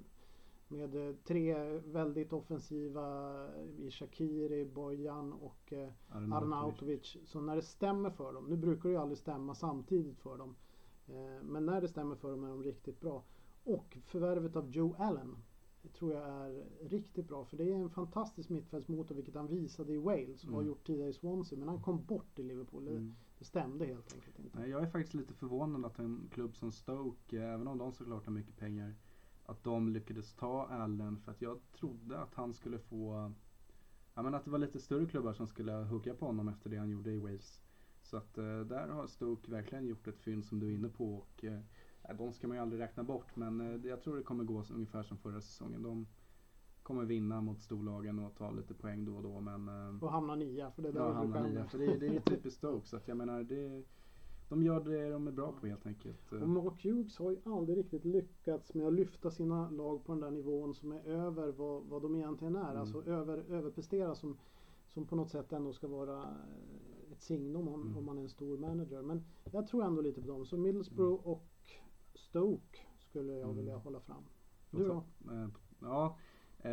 med 0.68 1.08
eh, 1.08 1.14
tre 1.24 1.54
väldigt 1.78 2.32
offensiva 2.32 3.32
i 3.78 3.90
Shakiri, 3.90 4.64
Bojan 4.64 5.32
och 5.32 5.72
eh, 5.72 5.88
Arnautovic. 6.10 7.16
Så 7.24 7.40
när 7.40 7.56
det 7.56 7.62
stämmer 7.62 8.10
för 8.10 8.32
dem, 8.32 8.44
nu 8.48 8.56
brukar 8.56 8.88
det 8.88 8.92
ju 8.94 9.00
aldrig 9.00 9.18
stämma 9.18 9.54
samtidigt 9.54 10.18
för 10.18 10.38
dem. 10.38 10.56
Eh, 11.08 11.42
men 11.42 11.66
när 11.66 11.80
det 11.80 11.88
stämmer 11.88 12.16
för 12.16 12.30
dem 12.30 12.44
är 12.44 12.48
de 12.48 12.62
riktigt 12.62 13.00
bra. 13.00 13.24
Och 13.64 13.98
förvärvet 14.04 14.56
av 14.56 14.70
Joe 14.70 14.94
Allen 14.98 15.36
tror 15.98 16.12
jag 16.12 16.22
är 16.28 16.64
riktigt 16.80 17.28
bra. 17.28 17.44
För 17.44 17.56
det 17.56 17.64
är 17.72 17.74
en 17.74 17.90
fantastisk 17.90 18.48
mittfältsmotor 18.50 19.14
vilket 19.14 19.34
han 19.34 19.46
visade 19.46 19.92
i 19.92 19.96
Wales 19.96 20.44
och 20.44 20.50
har 20.50 20.58
Mm. 20.60 20.66
gjort 20.68 20.86
tidigare 20.86 21.10
i 21.10 21.12
Swansea. 21.12 21.58
Men 21.58 21.68
han 21.68 21.82
kom 21.82 22.04
bort 22.04 22.38
i 22.38 22.42
Liverpool. 22.42 22.84
Det, 22.84 22.90
Mm. 22.90 23.14
det 23.38 23.44
stämde 23.44 23.86
helt 23.86 24.14
enkelt 24.14 24.38
inte. 24.38 24.58
Jag 24.66 24.82
är 24.82 24.86
faktiskt 24.86 25.14
lite 25.14 25.34
förvånad 25.34 25.84
att 25.84 25.98
en 25.98 26.28
klubb 26.32 26.56
som 26.56 26.72
Stoke, 26.72 27.42
även 27.42 27.68
om 27.68 27.78
de 27.78 27.92
såklart 27.92 28.24
har 28.26 28.32
mycket 28.32 28.56
pengar, 28.56 28.94
att 29.46 29.64
de 29.64 29.88
lyckades 29.88 30.34
ta 30.34 30.66
Allen 30.66 31.16
för 31.18 31.32
att 31.32 31.42
jag 31.42 31.58
trodde 31.72 32.18
att 32.18 32.34
han 32.34 32.54
skulle 32.54 32.78
få, 32.78 33.32
ja 34.14 34.22
men 34.22 34.34
att 34.34 34.44
det 34.44 34.50
var 34.50 34.58
lite 34.58 34.80
större 34.80 35.06
klubbar 35.06 35.32
som 35.32 35.46
skulle 35.46 35.72
hugga 35.72 36.14
på 36.14 36.26
honom 36.26 36.48
efter 36.48 36.70
det 36.70 36.76
han 36.76 36.90
gjorde 36.90 37.12
i 37.12 37.18
Wales. 37.18 37.60
Så 38.02 38.16
att 38.16 38.38
eh, 38.38 38.60
där 38.60 38.88
har 38.88 39.06
Stoke 39.06 39.50
verkligen 39.50 39.86
gjort 39.86 40.06
ett 40.08 40.18
fynd 40.20 40.44
som 40.44 40.60
du 40.60 40.66
är 40.66 40.74
inne 40.74 40.88
på 40.88 41.14
och 41.14 41.44
eh, 41.44 41.60
de 42.18 42.32
ska 42.32 42.48
man 42.48 42.56
ju 42.56 42.62
aldrig 42.62 42.80
räkna 42.82 43.02
bort 43.04 43.36
men 43.36 43.60
eh, 43.60 43.90
jag 43.90 44.02
tror 44.02 44.16
det 44.16 44.22
kommer 44.22 44.44
gå 44.44 44.64
ungefär 44.74 45.02
som 45.02 45.18
förra 45.18 45.40
säsongen. 45.40 45.82
De 45.82 46.06
kommer 46.82 47.04
vinna 47.04 47.40
mot 47.40 47.60
storlagen 47.62 48.18
och 48.18 48.34
ta 48.36 48.50
lite 48.50 48.74
poäng 48.74 49.04
då 49.04 49.16
och 49.16 49.22
då 49.22 49.40
men 49.40 49.68
eh, 49.68 50.02
Och 50.04 50.12
hamna 50.12 50.34
nia. 50.34 50.70
För 50.70 50.82
det 50.82 50.88
är 50.88 50.92
där 50.92 51.00
Ja, 51.00 51.20
brukar 51.24 51.40
nia. 51.42 51.42
hamna. 51.58 51.68
För 51.68 51.78
det, 51.78 51.84
är- 51.86 51.98
det 52.00 52.06
är 52.16 52.20
typiskt 52.20 52.58
Stoke. 52.58 52.86
Så 52.86 52.96
att 52.96 53.08
jag 53.08 53.16
menar, 53.16 53.42
det, 53.42 53.82
de 54.48 54.62
gör 54.62 54.80
det 54.84 55.10
de 55.10 55.26
är 55.26 55.32
bra 55.32 55.52
på 55.60 55.66
helt 55.66 55.86
enkelt. 55.86 56.32
Och 56.32 56.48
Mark 56.48 56.84
Hughes 56.84 57.18
har 57.18 57.30
ju 57.30 57.38
aldrig 57.44 57.78
riktigt 57.78 58.04
lyckats 58.04 58.74
med 58.74 58.86
att 58.86 58.92
lyfta 58.92 59.30
sina 59.30 59.70
lag 59.70 60.04
på 60.04 60.12
den 60.12 60.20
där 60.20 60.30
nivån 60.30 60.74
som 60.74 60.92
är 60.92 61.04
över 61.06 61.52
vad, 61.52 61.82
vad 61.84 62.02
de 62.02 62.16
egentligen 62.16 62.56
är. 62.56 62.68
Mm. 62.70 62.80
Alltså 62.80 63.04
över, 63.06 63.38
överprestera 63.38 64.14
som, 64.14 64.36
som 64.88 65.06
på 65.06 65.16
något 65.16 65.30
sätt 65.30 65.52
ändå 65.52 65.72
ska 65.72 65.88
vara 65.88 66.24
ett 67.12 67.22
signum 67.22 67.68
om, 67.68 67.82
Mm. 67.82 67.96
om 67.96 68.04
man 68.04 68.18
är 68.18 68.22
en 68.22 68.28
stor 68.28 68.58
manager. 68.58 69.02
Men 69.02 69.24
jag 69.52 69.66
tror 69.66 69.84
ändå 69.84 70.02
lite 70.02 70.20
på 70.20 70.28
dem. 70.28 70.46
Så 70.46 70.56
Middlesbrough 70.56 71.26
och 71.26 71.46
Stoke 72.14 72.78
skulle 72.98 73.32
jag 73.32 73.42
Mm. 73.42 73.56
vilja 73.56 73.76
hålla 73.76 74.00
fram. 74.00 74.22
Och 74.70 74.78
Du 74.78 74.88
då? 74.88 75.04
eh, 75.32 75.48
Ja, 75.80 76.16
eh, 76.58 76.70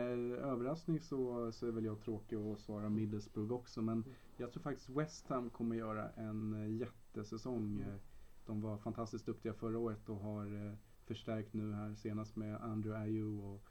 överraskning 0.51 0.99
så, 0.99 1.51
så 1.51 1.67
är 1.67 1.71
väl 1.71 1.85
jag 1.85 1.99
tråkig 1.99 2.35
att 2.35 2.59
svara 2.59 2.89
Middlesbrough 2.89 3.53
också. 3.53 3.81
Men 3.81 3.97
Mm. 3.97 4.09
jag 4.37 4.51
tror 4.51 4.61
faktiskt 4.63 4.89
West 4.89 5.27
Ham 5.27 5.49
kommer 5.49 5.75
göra 5.75 6.09
en 6.09 6.53
eh, 6.53 6.67
jättesäsong. 7.17 7.81
Mm. 7.81 7.89
Eh, 7.89 7.99
De 8.45 8.61
var 8.61 8.77
fantastiskt 8.77 9.25
duktiga 9.25 9.53
förra 9.53 9.79
året 9.79 10.09
och 10.09 10.17
har 10.17 10.65
eh, 10.65 10.73
förstärkt 11.05 11.53
nu 11.53 11.73
här 11.73 11.95
senast 11.95 12.35
med 12.35 12.61
Andrew 12.61 13.03
Ayew 13.03 13.47
och 13.47 13.63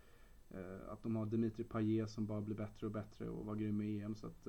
eh, 0.51 0.93
att 0.93 1.03
de 1.03 1.17
har 1.17 1.27
Dimitri 1.27 1.65
Payet 1.65 2.11
som 2.11 2.27
bara 2.27 2.41
blir 2.41 2.57
bättre 2.57 2.87
och 2.87 2.93
bättre 2.93 3.29
och 3.29 3.47
var 3.47 3.55
grym 3.55 3.81
i 3.81 4.01
EM. 4.01 4.15
Så 4.15 4.27
att 4.27 4.49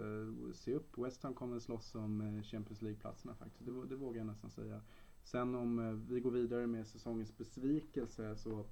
se 0.53 0.73
upp, 0.73 0.97
West 0.97 1.23
Ham 1.23 1.33
kommer 1.33 1.59
slåss 1.59 1.95
om 1.95 2.43
Champions 2.43 2.81
League-platserna 2.81 3.35
faktiskt. 3.35 3.65
Det, 3.65 3.85
det 3.85 3.95
vågar 3.95 4.17
jag 4.17 4.27
nästan 4.27 4.51
säga. 4.51 4.81
Sen 5.23 5.55
om 5.55 6.05
vi 6.09 6.19
går 6.19 6.31
vidare 6.31 6.67
med 6.67 6.87
säsongens 6.87 7.37
besvikelse 7.37 8.35
så, 8.35 8.65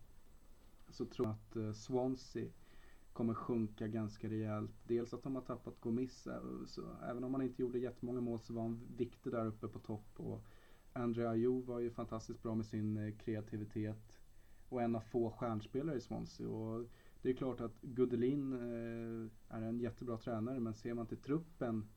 så 0.89 1.05
tror 1.05 1.27
jag 1.27 1.69
att 1.69 1.77
Swansea 1.77 2.49
kommer 3.13 3.33
sjunka 3.33 3.87
ganska 3.87 4.29
rejält. 4.29 4.71
Dels 4.87 5.13
att 5.13 5.23
de 5.23 5.35
har 5.35 5.41
tappat 5.41 5.81
Gomis. 5.81 6.27
Så 6.67 6.81
även 7.03 7.23
om 7.23 7.33
han 7.33 7.43
inte 7.43 7.61
gjorde 7.61 7.79
jättemånga 7.79 8.21
mål 8.21 8.39
så 8.39 8.53
var 8.53 8.61
han 8.61 8.81
viktig 8.97 9.31
där 9.31 9.45
uppe 9.45 9.67
på 9.67 9.79
topp. 9.79 10.19
Och 10.19 10.43
André 10.93 11.27
Ayew 11.27 11.67
var 11.67 11.79
ju 11.79 11.91
fantastiskt 11.91 12.43
bra 12.43 12.55
med 12.55 12.65
sin 12.65 12.97
eh, 12.97 13.15
kreativitet. 13.17 14.19
Och 14.69 14.81
en 14.81 14.95
av 14.95 14.99
få 14.99 15.31
stjärnspelare 15.31 15.97
i 15.97 16.01
Swansea. 16.01 16.49
Och 16.49 16.89
det 17.21 17.29
är 17.29 17.33
klart 17.33 17.61
att 17.61 17.81
Gudelin 17.81 18.53
eh, 18.53 19.55
är 19.57 19.61
en 19.61 19.79
jättebra 19.79 20.17
tränare 20.17 20.59
men 20.59 20.73
ser 20.73 20.93
man 20.93 21.07
till 21.07 21.17
truppen 21.17 21.89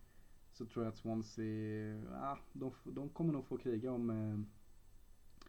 så 0.53 0.67
tror 0.67 0.85
jag 0.85 0.93
att 0.93 0.99
Swansea, 0.99 2.03
ja, 2.11 2.39
de, 2.53 2.73
de 2.85 3.09
kommer 3.09 3.33
nog 3.33 3.47
få 3.47 3.59
kriga 3.59 3.93
om 3.93 4.11
eh, 4.11 4.39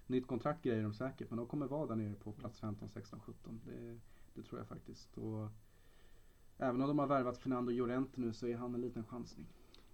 nytt 0.07 0.27
kontrakt 0.27 0.63
grejer 0.63 0.83
de 0.83 0.93
säkert 0.93 1.29
men 1.29 1.37
de 1.37 1.47
kommer 1.47 1.67
vara 1.67 1.87
där 1.87 1.95
nere 1.95 2.13
på 2.13 2.31
plats 2.31 2.59
15, 2.59 2.89
16, 2.89 3.19
17. 3.19 3.61
Det, 3.65 3.99
det 4.35 4.43
tror 4.43 4.59
jag 4.59 4.67
faktiskt. 4.67 5.17
Och 5.17 5.47
även 6.57 6.81
om 6.81 6.87
de 6.87 6.99
har 6.99 7.07
värvat 7.07 7.37
Fernando 7.37 7.71
Llorente 7.71 8.21
nu 8.21 8.33
så 8.33 8.47
är 8.47 8.55
han 8.55 8.75
en 8.75 8.81
liten 8.81 9.03
chansning. 9.03 9.45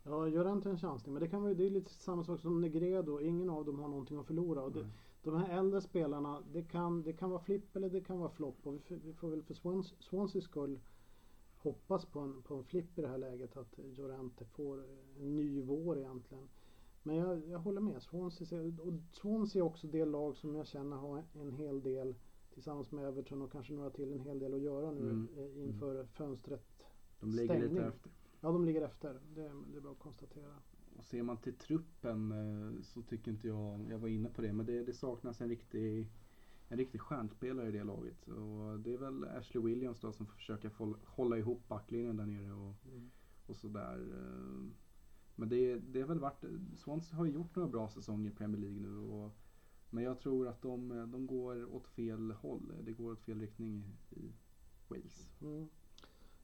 Ja, 0.04 0.28
gör 0.28 0.52
inte 0.52 0.70
en 0.70 0.78
chansning. 0.78 1.14
Men 1.14 1.24
det 1.24 1.30
kan 1.30 1.42
vara 1.44 1.54
det 1.54 1.66
är 1.66 1.70
lite 1.70 1.92
samma 1.92 2.24
sak 2.24 2.40
som 2.40 2.62
Negredo. 2.62 3.20
Ingen 3.22 3.50
av 3.50 3.66
dem 3.66 3.80
har 3.80 3.88
någonting 3.88 4.18
att 4.18 4.26
förlora. 4.28 4.62
Och 4.62 4.72
det, 4.72 4.88
de 5.24 5.36
här 5.36 5.58
äldre 5.60 5.82
spelarna, 5.82 6.42
det 6.54 6.64
kan, 6.64 7.04
det 7.04 7.14
kan 7.14 7.30
vara 7.30 7.40
flipp 7.42 7.76
eller 7.76 7.90
det 7.90 8.02
kan 8.02 8.20
vara 8.20 8.30
flopp. 8.30 8.68
Och 8.68 8.74
vi, 8.74 8.80
får- 8.80 8.96
vi 9.04 9.14
får 9.14 9.30
väl 9.30 9.44
för 9.44 9.54
Swans, 9.54 9.94
Swanseas 10.00 10.44
skull 10.44 10.80
hoppas 11.58 12.06
på 12.06 12.20
en, 12.20 12.42
på 12.42 12.56
en 12.56 12.64
flipp 12.64 12.98
i 13.00 13.02
det 13.02 13.08
här 13.08 13.18
läget. 13.18 13.58
Att 13.58 13.80
Jorente 13.98 14.46
får 14.46 14.84
en 15.20 15.36
ny 15.36 15.62
vår 15.62 15.98
egentligen. 16.00 16.48
Men 17.04 17.16
jag, 17.16 17.48
jag 17.50 17.60
håller 17.60 17.82
med. 17.82 18.02
Swansea, 18.04 18.60
och 18.60 18.94
Swansea 19.12 19.60
är 19.62 19.66
också 19.66 19.88
det 19.88 20.06
lag 20.06 20.38
som 20.38 20.56
jag 20.56 20.68
känner 20.68 20.98
har 20.98 21.24
en 21.34 21.52
hel 21.52 21.82
del 21.82 22.16
tillsammans 22.54 22.92
med 22.92 23.06
Everton 23.08 23.42
och 23.42 23.52
kanske 23.52 23.74
några 23.74 23.90
till 23.90 24.14
en 24.14 24.20
hel 24.20 24.40
del 24.40 24.54
att 24.54 24.62
göra 24.62 24.92
nu 24.92 25.00
Mm. 25.10 25.28
eh, 25.38 25.64
inför 25.68 26.06
fönstret. 26.06 26.66
De 27.20 27.30
ligger 27.30 27.56
lite 27.56 27.68
Stängning. 27.68 27.88
efter. 27.88 28.12
Ja, 28.42 28.52
de 28.52 28.66
ligger 28.66 28.82
efter. 28.82 29.14
Det, 29.36 29.52
det 29.72 29.78
är 29.78 29.82
bra 29.82 29.92
att 29.92 30.00
konstatera. 30.00 30.54
Och 30.98 31.04
ser 31.04 31.24
man 31.24 31.38
till 31.38 31.54
truppen 31.54 32.32
eh, 32.32 32.82
så 32.82 33.02
tycker 33.02 33.32
inte 33.32 33.48
jag, 33.48 33.86
jag 33.90 34.00
var 34.00 34.08
inne 34.08 34.30
på 34.30 34.42
det, 34.42 34.54
men 34.54 34.66
det, 34.66 34.84
det 34.84 34.94
saknas 34.94 35.42
en 35.42 35.50
riktig, 35.50 36.08
en 36.68 36.78
riktig 36.78 37.02
stjärnspelare 37.02 37.68
i 37.68 37.72
det 37.72 37.84
laget. 37.84 38.28
Och 38.28 38.80
det 38.80 38.94
är 38.94 38.98
väl 38.98 39.24
Ashley 39.24 39.64
Williams 39.64 40.00
då 40.00 40.12
som 40.12 40.26
får 40.26 40.34
försöka 40.36 40.72
hålla 41.06 41.38
ihop 41.38 41.68
backlinjen 41.68 42.18
där 42.18 42.26
nere 42.26 42.54
och, 42.54 42.76
och 43.48 43.56
sådär. 43.56 44.08
eh. 44.14 44.68
Men 45.36 45.50
det, 45.50 45.76
det 45.76 46.02
har 46.02 46.08
väl 46.08 46.20
varit, 46.20 46.44
Swansea 46.76 47.18
har 47.18 47.26
ju 47.26 47.32
gjort 47.32 47.56
några 47.56 47.70
bra 47.70 47.90
säsonger 47.90 48.30
i 48.32 48.34
Premier 48.34 48.62
League 48.62 48.80
nu. 48.80 48.98
Och, 48.98 49.32
men 49.92 50.04
jag 50.04 50.20
tror 50.20 50.48
att 50.48 50.62
de, 50.62 50.90
de 51.12 51.28
går 51.28 51.76
åt 51.76 51.88
fel 51.88 52.32
håll. 52.32 52.74
Det 52.84 52.92
går 52.92 53.12
åt 53.12 53.22
fel 53.22 53.40
riktning 53.40 53.84
i, 54.10 54.32
Wales. 54.88 55.30
Mm. 55.42 55.68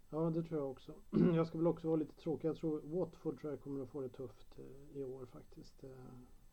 Ja, 0.10 0.30
det 0.30 0.44
tror 0.44 0.62
jag 0.62 0.72
också. 0.72 0.94
Jag 1.36 1.48
ska 1.48 1.58
väl 1.58 1.68
också 1.68 1.88
vara 1.88 1.96
lite 1.98 2.16
tråkig. 2.16 2.48
Jag 2.48 2.56
tror 2.56 2.82
Watford 2.84 3.40
tror 3.40 3.54
jag 3.54 3.62
kommer 3.62 3.84
att 3.84 3.90
få 3.90 4.02
det 4.02 4.10
tufft 4.10 4.60
eh, 4.60 4.98
i 5.02 5.04
år 5.04 5.26
faktiskt. 5.26 5.84
Eh, 5.84 5.90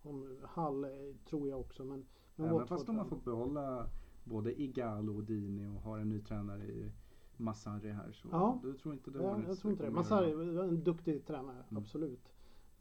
om 0.02 0.37
Hall 0.42 0.85
eh, 0.85 0.90
tror 1.28 1.48
jag 1.48 1.61
också. 1.61 1.85
Men, 1.85 2.07
men 2.37 2.46
Även 2.46 2.59
Watford 2.59 2.68
fast 2.68 2.87
de 2.87 2.98
har 2.98 3.04
fått 3.04 3.24
behålla 3.24 3.88
både 4.24 4.62
Igalo 4.62 5.16
och 5.16 5.24
Dini 5.24 5.66
och 5.66 5.83
har 5.83 5.98
en 5.98 6.09
ny 6.09 6.20
tränare 6.20 6.64
i 6.66 6.92
Massari 7.37 7.90
här 7.90 8.12
så 8.12 8.28
Ja. 8.33 8.61
du 8.62 8.72
tror 8.78 8.94
inte 8.94 9.11
det 9.11 9.18
var 9.18 9.26
jag, 9.40 9.48
jag 9.48 9.59
tror 9.59 9.72
inte 9.72 9.85
det. 9.85 9.90
Massari 9.90 10.35
var 10.35 10.64
en 10.64 10.85
duktig 10.85 11.26
tränare, 11.26 11.64
Mm. 11.70 11.83
absolut. 11.83 12.34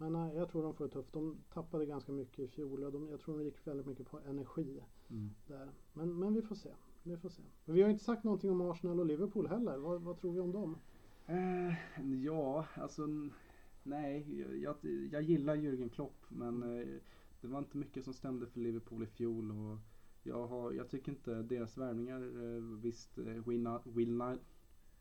Men 0.03 0.15
eh, 0.15 0.33
jag 0.37 0.49
tror 0.49 0.63
de 0.63 0.73
får 0.73 0.85
det 0.85 0.91
tufft. 0.91 1.13
De 1.13 1.37
tappade 1.53 1.85
ganska 1.85 2.11
mycket 2.11 2.39
i 2.39 2.47
fjol 2.47 2.83
och 2.83 2.91
de, 2.91 3.09
jag 3.09 3.19
tror 3.19 3.37
de 3.37 3.43
gick 3.45 3.67
väldigt 3.67 3.85
mycket 3.87 4.07
på 4.07 4.19
energi 4.19 4.83
Mm. 5.09 5.29
där. 5.47 5.69
Men, 5.93 6.19
men 6.19 6.33
vi 6.33 6.41
får 6.41 6.55
se. 6.55 6.69
Vi 7.03 7.17
får 7.17 7.29
se. 7.29 7.41
Men 7.65 7.75
vi 7.75 7.81
har 7.81 7.89
inte 7.89 8.03
sagt 8.03 8.23
någonting 8.23 8.51
om 8.51 8.61
Arsenal 8.61 8.99
och 8.99 9.05
Liverpool 9.05 9.47
heller. 9.47 9.77
Vad, 9.77 10.01
vad 10.01 10.17
tror 10.17 10.33
vi 10.33 10.39
om 10.39 10.51
dem? 10.51 10.77
Eh, 11.25 12.03
ja, 12.23 12.65
alltså 12.75 13.07
nej, 13.83 14.39
jag, 14.63 14.75
jag 15.11 15.21
gillar 15.21 15.55
Jürgen 15.55 15.89
Klopp 15.89 16.25
men 16.29 16.63
eh, 16.63 16.87
det 17.41 17.47
var 17.47 17.59
inte 17.59 17.77
mycket 17.77 18.03
som 18.03 18.13
stämde 18.13 18.47
för 18.47 18.59
Liverpool 18.59 19.03
i 19.03 19.07
fjol 19.07 19.51
och 19.51 19.77
jag, 20.23 20.47
har, 20.47 20.71
jag 20.71 20.89
tycker 20.89 21.11
inte 21.11 21.41
deras 21.41 21.77
värvningar, 21.77 22.21
eh, 22.21 22.61
visst, 22.81 23.17
eh, 23.17 23.25
Wina, 23.25 23.81
Wilna, 23.85 24.25
Mm. 24.25 24.37
Vina, 24.37 24.39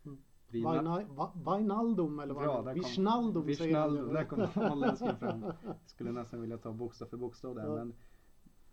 Vajna- 0.05 0.19
Va- 0.19 0.19
Wijnaldum 0.53 2.19
eller 2.21 2.35
vad 2.35 2.65
kom- 2.65 2.83
Wijnaldum 2.85 3.55
säger 3.55 3.79
han 3.79 3.95
där 4.15 4.25
kom 4.25 4.41
holländskan 4.71 5.17
fram. 5.17 5.45
Skulle 5.87 6.13
nästan 6.13 6.41
vilja 6.41 6.59
ta 6.59 6.73
bokstav 6.73 7.07
för 7.07 7.17
bokstav 7.17 7.55
där 7.55 7.65
Ja. 7.67 7.75
men 7.75 7.95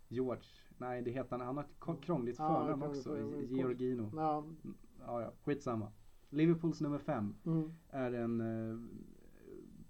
George, 0.08 0.42
nej 0.78 1.02
det 1.02 1.10
heter 1.10 1.38
han, 1.38 1.46
han 1.46 1.56
har 1.56 1.96
krångligt 2.02 2.38
Ja, 2.38 2.48
förnamn 2.60 2.80
krångligt 2.82 3.06
också. 3.06 3.18
Georgino. 3.54 4.10
Ja, 4.16 4.44
Ja, 5.06 5.20
ja, 5.22 5.32
skitsamma. 5.44 5.92
Liverpools 6.28 6.80
nummer 6.80 6.98
fem 6.98 7.34
mm, 7.44 7.72
är 7.90 8.12
en 8.12 8.40
eh, 8.40 8.78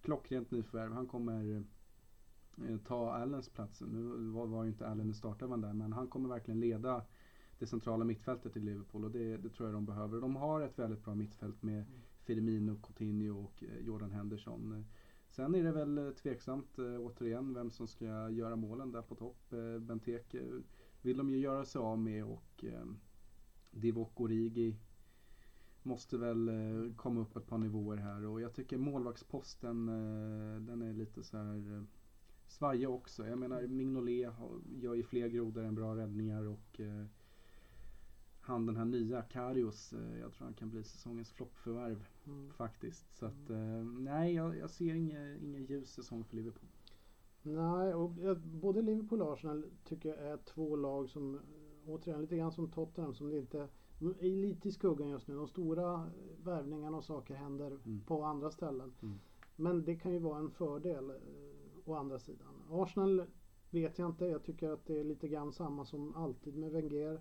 klockrent 0.02 0.50
nyförvärv. 0.50 0.92
Han 0.92 1.06
kommer 1.06 1.64
eh, 2.68 2.76
ta 2.86 3.12
Allens 3.12 3.48
plats. 3.48 3.80
Nu 3.80 4.30
var, 4.30 4.46
var 4.46 4.62
ju 4.64 4.68
inte 4.68 4.88
Allen 4.88 5.10
i 5.10 5.14
startelvan 5.14 5.60
där 5.60 5.72
men 5.72 5.92
han 5.92 6.08
kommer 6.08 6.28
verkligen 6.28 6.60
leda 6.60 7.02
det 7.60 7.66
centrala 7.66 8.04
mittfältet 8.04 8.56
i 8.56 8.60
Liverpool 8.60 9.04
och 9.04 9.10
det, 9.10 9.36
det 9.36 9.48
tror 9.48 9.68
jag 9.68 9.74
de 9.76 9.86
behöver. 9.86 10.20
De 10.20 10.36
har 10.36 10.60
ett 10.60 10.78
väldigt 10.78 11.04
bra 11.04 11.14
mittfält 11.14 11.62
med 11.62 11.84
Firmino, 12.24 12.76
Coutinho 12.82 13.44
och 13.44 13.64
eh, 13.64 13.86
Jordan 13.86 14.10
Henderson. 14.10 14.84
Sen 15.28 15.54
är 15.54 15.64
det 15.64 15.72
väl 15.72 15.98
eh, 15.98 16.10
tveksamt 16.10 16.78
eh, 16.78 17.00
återigen 17.00 17.54
vem 17.54 17.70
som 17.70 17.86
ska 17.88 18.30
göra 18.30 18.56
målen 18.56 18.92
där 18.92 19.02
på 19.02 19.14
topp. 19.14 19.50
Benteke 19.80 20.42
vill 21.02 21.16
de 21.16 21.30
ju 21.30 21.38
göra 21.38 21.64
sig 21.64 21.78
av 21.78 21.98
med 21.98 22.24
och 22.24 22.64
Divock 23.70 24.20
Origi 24.20 24.76
måste 25.82 26.18
väl 26.18 26.50
komma 26.96 27.20
upp 27.20 27.36
ett 27.36 27.46
par 27.46 27.58
nivåer 27.58 27.96
här 27.96 28.24
och 28.26 28.40
jag 28.40 28.54
tycker 28.54 28.78
målvaktsposten 28.78 29.86
den 30.66 30.82
är 30.82 30.92
lite 30.92 31.22
så 31.22 31.36
här 31.36 31.84
svajig 32.46 32.90
också. 32.90 33.26
Jag 33.26 33.38
menar 33.38 33.66
Mignolet 33.66 34.32
har- 34.32 34.60
gör 34.76 34.94
ju 34.94 35.02
fler 35.02 35.28
grodor 35.28 35.64
än 35.64 35.74
bra 35.74 35.96
räddningar 35.96 36.44
och 36.48 36.80
han 38.50 38.66
den 38.66 38.76
här 38.76 38.84
nya 38.84 39.22
Karius, 39.22 39.92
eh, 39.92 40.18
jag 40.20 40.32
tror 40.32 40.44
han 40.44 40.54
kan 40.54 40.70
bli 40.70 40.84
säsongens 40.84 41.32
floppförvärv 41.32 42.08
mm. 42.26 42.52
faktiskt. 42.52 43.16
Så 43.18 43.26
att 43.26 43.50
eh, 43.50 43.84
nej, 43.84 44.34
jag, 44.34 44.58
jag 44.58 44.70
ser 44.70 44.94
ingen, 44.94 45.38
ingen 45.44 45.64
ljus 45.64 45.92
säsong 45.92 46.24
för 46.24 46.36
Liverpool. 46.36 46.68
Nej, 47.42 47.94
och 47.94 48.10
både 48.40 48.82
Liverpool 48.82 49.22
och 49.22 49.32
Arsenal 49.32 49.64
tycker 49.84 50.08
jag 50.08 50.18
är 50.18 50.36
två 50.36 50.76
lag 50.76 51.08
som 51.08 51.40
återigen 51.86 52.20
lite 52.20 52.36
grann 52.36 52.52
som 52.52 52.70
Tottenham 52.70 53.14
som 53.14 53.30
det 53.30 53.38
inte 53.38 53.68
är 54.20 54.36
lite 54.36 54.68
i 54.68 54.72
skuggan 54.72 55.08
just 55.08 55.28
nu. 55.28 55.34
De 55.34 55.48
stora 55.48 56.10
värvningarna 56.44 56.96
och 56.96 57.04
saker 57.04 57.34
händer 57.34 57.66
Mm. 57.66 58.00
på 58.06 58.24
andra 58.24 58.50
ställen. 58.50 58.92
Mm. 59.02 59.18
Men 59.56 59.84
det 59.84 59.96
kan 59.96 60.12
ju 60.12 60.18
vara 60.18 60.38
en 60.38 60.50
fördel 60.50 61.10
eh, 61.10 61.16
å 61.84 61.94
andra 61.94 62.18
sidan. 62.18 62.48
Arsenal 62.70 63.24
vet 63.70 63.98
jag 63.98 64.08
inte. 64.08 64.26
Jag 64.26 64.42
tycker 64.44 64.70
att 64.70 64.86
det 64.86 65.00
är 65.00 65.04
lite 65.04 65.28
grann 65.28 65.52
samma 65.52 65.84
som 65.84 66.16
alltid 66.16 66.56
med 66.56 66.72
Wenger 66.72 67.20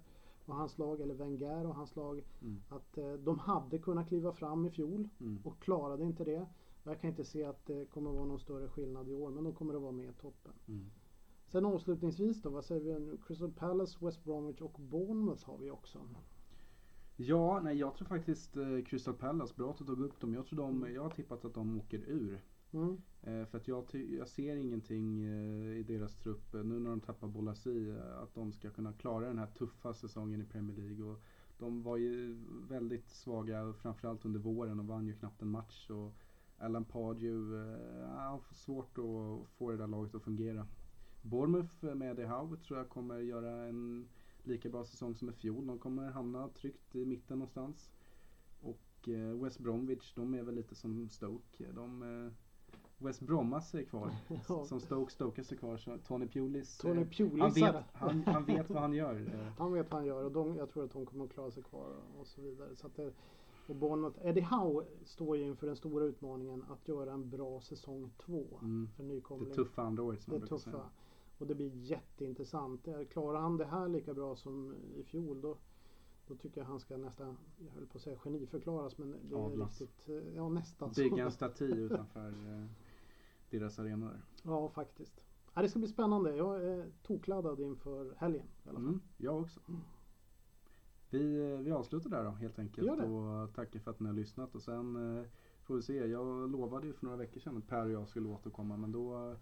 och 0.49 0.55
hans 0.55 0.77
lag, 0.77 1.01
eller 1.01 1.13
Wenger 1.13 1.65
och 1.67 1.75
hans 1.75 1.95
lag. 1.95 2.23
Mm. 2.41 2.62
Att 2.69 2.97
eh, 2.97 3.13
de 3.13 3.39
hade 3.39 3.77
kunnat 3.79 4.07
kliva 4.07 4.31
fram 4.31 4.65
i 4.65 4.69
fjol 4.69 5.09
Mm. 5.19 5.39
och 5.43 5.59
klarade 5.59 6.03
inte 6.03 6.23
det. 6.23 6.45
Jag 6.83 6.99
kan 7.01 7.09
inte 7.09 7.23
se 7.23 7.43
att 7.43 7.65
det 7.65 7.85
kommer 7.85 8.12
vara 8.12 8.25
någon 8.25 8.39
större 8.39 8.67
skillnad 8.67 9.09
i 9.09 9.13
år, 9.13 9.29
men 9.31 9.43
de 9.43 9.53
kommer 9.53 9.73
att 9.73 9.81
vara 9.81 9.91
med 9.91 10.09
i 10.09 10.13
toppen. 10.21 10.53
Mm. 10.67 10.85
Sen 11.47 11.65
avslutningsvis 11.65 12.41
då, 12.41 12.49
vad 12.49 12.65
säger 12.65 12.81
vi 12.81 12.99
nu? 13.05 13.17
Crystal 13.27 13.51
Palace, 13.51 14.05
West 14.05 14.23
Bromwich 14.23 14.62
och 14.62 14.75
Bournemouth 14.79 15.45
har 15.45 15.57
vi 15.57 15.71
också. 15.71 15.99
Ja, 17.15 17.59
nej 17.63 17.77
jag 17.77 17.95
tror 17.95 18.07
faktiskt 18.07 18.57
eh, 18.57 18.83
Crystal 18.85 19.13
Palace, 19.13 19.53
bra 19.57 19.69
att 19.69 19.77
du 19.77 19.85
tog 19.85 20.01
upp 20.01 20.19
dem. 20.19 20.33
Jag, 20.33 20.45
tror 20.47 20.57
de, 20.59 20.93
jag 20.93 21.03
har 21.03 21.09
tippat 21.09 21.45
att 21.45 21.53
de 21.53 21.79
åker 21.79 21.97
ur. 21.99 22.41
Mm. 22.71 23.01
Eh, 23.21 23.45
för 23.45 23.58
att 23.58 23.67
jag, 23.67 23.86
jag 23.93 24.27
ser 24.27 24.55
ingenting 24.55 25.23
eh, 25.23 25.77
i 25.77 25.84
deras 25.84 26.15
trupp 26.15 26.53
eh, 26.53 26.63
nu 26.63 26.79
när 26.79 26.89
de 26.89 26.99
tappar 26.99 27.27
Bolasi 27.27 27.95
att 28.21 28.36
de 28.36 28.51
ska 28.51 28.69
kunna 28.69 28.93
klara 28.93 29.27
den 29.27 29.38
här 29.38 29.47
tuffa 29.47 29.93
säsongen 29.93 30.41
i 30.41 30.45
Premier 30.45 30.77
League. 30.77 31.05
Och 31.05 31.21
de 31.58 31.84
var 31.84 31.97
ju 31.97 32.38
väldigt 32.69 33.10
svaga 33.10 33.73
framförallt 33.73 34.25
under 34.25 34.39
våren 34.39 34.79
och 34.79 34.88
vann 34.88 35.08
ju 35.08 35.13
knappt 35.13 35.41
en 35.41 35.49
match. 35.49 35.89
Och 35.89 36.13
Alan 36.58 36.86
Pardew, 36.86 37.58
eh, 37.58 38.10
han 38.10 38.41
får 38.41 38.55
svårt 38.55 38.97
att 38.97 39.49
få 39.49 39.71
det 39.71 39.77
där 39.77 39.88
laget 39.88 40.15
att 40.15 40.23
fungera. 40.23 40.67
Bournemouth 41.21 41.95
med 41.95 42.12
Eddie 42.12 42.25
Howe 42.25 42.58
tror 42.58 42.79
jag 42.79 42.89
kommer 42.89 43.19
göra 43.19 43.65
en 43.65 44.08
lika 44.43 44.69
bra 44.69 44.86
säsong 44.86 45.15
som 45.15 45.29
i 45.29 45.34
fjol. 45.34 45.67
De 45.67 45.79
kommer 45.79 46.12
hamna 46.12 46.47
tryggt 46.47 46.95
i 46.95 47.05
mitten 47.05 47.39
någonstans. 47.39 47.91
Och 48.62 49.10
West 49.43 49.60
Bromwich, 49.60 50.13
de 50.15 50.34
är 50.34 50.43
väl 50.43 50.55
lite 50.55 50.75
som 50.75 51.10
Stoke. 51.10 51.71
De, 51.71 52.03
West 52.99 53.21
Brommas 53.21 53.75
är 53.75 53.83
kvar. 53.83 54.12
Ja. 54.49 54.65
Som 54.65 54.79
Stoke 54.79 55.12
Stokers 55.12 55.51
är 55.51 55.55
kvar. 55.55 55.77
Så 55.77 55.97
Tony 56.07 56.27
Pulis. 56.27 56.77
Tony 56.77 56.93
eh, 56.93 56.97
han, 56.97 57.09
Pulisar. 57.29 57.73
vet, 57.73 57.83
han, 57.93 58.23
han 58.23 58.45
vet 58.45 58.69
vad 58.69 58.81
han 58.81 58.93
gör. 58.93 59.15
eh. 59.33 59.51
Han 59.57 59.73
vet 59.73 59.91
vad 59.91 59.99
han 59.99 60.05
gör 60.07 60.23
och 60.25 60.31
de, 60.31 60.55
jag 60.55 60.69
tror 60.69 60.83
att 60.83 60.91
de 60.91 61.05
kommer 61.05 61.25
att 61.25 61.31
klara 61.31 61.51
sig 61.51 61.63
kvar 61.63 61.95
och 62.19 62.27
så 62.27 62.41
vidare. 62.41 62.75
Så 62.75 62.88
att 62.88 62.95
det, 62.95 63.13
och 63.67 63.75
Bournemouth, 63.75 64.17
Eddie 64.25 64.41
Howe 64.41 64.85
står 65.05 65.38
ju 65.38 65.43
inför 65.43 65.67
den 65.67 65.75
stora 65.75 66.05
utmaningen 66.05 66.63
att 66.69 66.88
göra 66.88 67.12
en 67.13 67.29
bra 67.29 67.62
säsong 67.62 68.12
två 68.25 68.45
Mm. 68.62 68.89
för 68.95 69.03
nykomling. 69.03 69.49
Det 69.49 69.55
tuffa 69.55 69.81
andra 69.81 70.03
året 70.03 70.21
som 70.21 70.31
Det 70.31 70.39
man 70.39 70.39
brukar 70.39 70.55
tuffa. 70.57 70.71
säga. 70.71 70.83
Och 71.38 71.47
det 71.47 71.55
blir 71.55 71.71
jätteintressant. 71.75 72.88
Eh, 72.88 73.03
Klarar 73.12 73.39
han 73.39 73.57
det 73.57 73.65
här 73.65 73.88
lika 73.88 74.13
bra 74.13 74.35
som 74.35 74.75
i 74.95 75.03
fjol 75.03 75.41
då, 75.41 75.57
då 76.27 76.35
tycker 76.35 76.62
jag 76.62 76.65
han 76.67 76.79
ska 76.79 76.97
nästan, 76.97 77.38
jag 77.57 77.71
höll 77.71 77.85
på 77.88 77.97
att 77.97 78.01
säga 78.03 78.17
geniförklaras 78.17 78.97
men 78.97 79.15
det 79.29 79.35
är 79.35 79.45
Adlas. 79.45 79.81
riktigt, 79.81 80.09
ja 80.35 80.49
nästan. 80.49 80.91
Bygga 80.95 81.25
en 81.25 81.31
staty 81.31 81.65
utanför 81.65 82.33
deras 83.51 83.79
arenor. 83.79 84.21
Ja 84.43 84.69
faktiskt. 84.69 85.21
Ja, 85.53 85.62
det 85.62 85.69
ska 85.69 85.79
bli 85.79 85.88
spännande. 85.88 86.35
Jag 86.35 86.63
är 86.63 86.91
tokladdad 87.03 87.59
inför 87.59 88.13
helgen 88.17 88.45
i 88.65 88.69
alla 88.69 88.79
fall. 88.79 88.88
Mm, 88.88 89.01
jag 89.17 89.41
också. 89.41 89.59
Vi, 91.09 91.51
eh, 91.51 91.59
vi 91.59 91.71
avslutar 91.71 92.09
där 92.09 92.23
då 92.23 92.29
helt 92.29 92.59
enkelt 92.59 92.89
och 92.89 93.53
tackar 93.53 93.79
för 93.79 93.91
att 93.91 93.99
ni 93.99 94.07
har 94.07 94.13
lyssnat 94.13 94.55
och 94.55 94.62
sen 94.62 95.17
eh, 95.17 95.25
får 95.63 95.75
vi 95.75 95.81
se. 95.81 96.05
Jag 96.05 96.51
lovade 96.51 96.88
ju 96.88 96.93
för 96.93 97.05
några 97.05 97.17
veckor 97.17 97.39
sedan 97.39 97.57
att 97.57 97.67
Per 97.67 97.85
och 97.85 97.91
jag 97.91 98.07
skulle 98.07 98.29
återkomma 98.29 98.77
men 98.77 98.91
då 98.91 99.29
eh, 99.29 99.38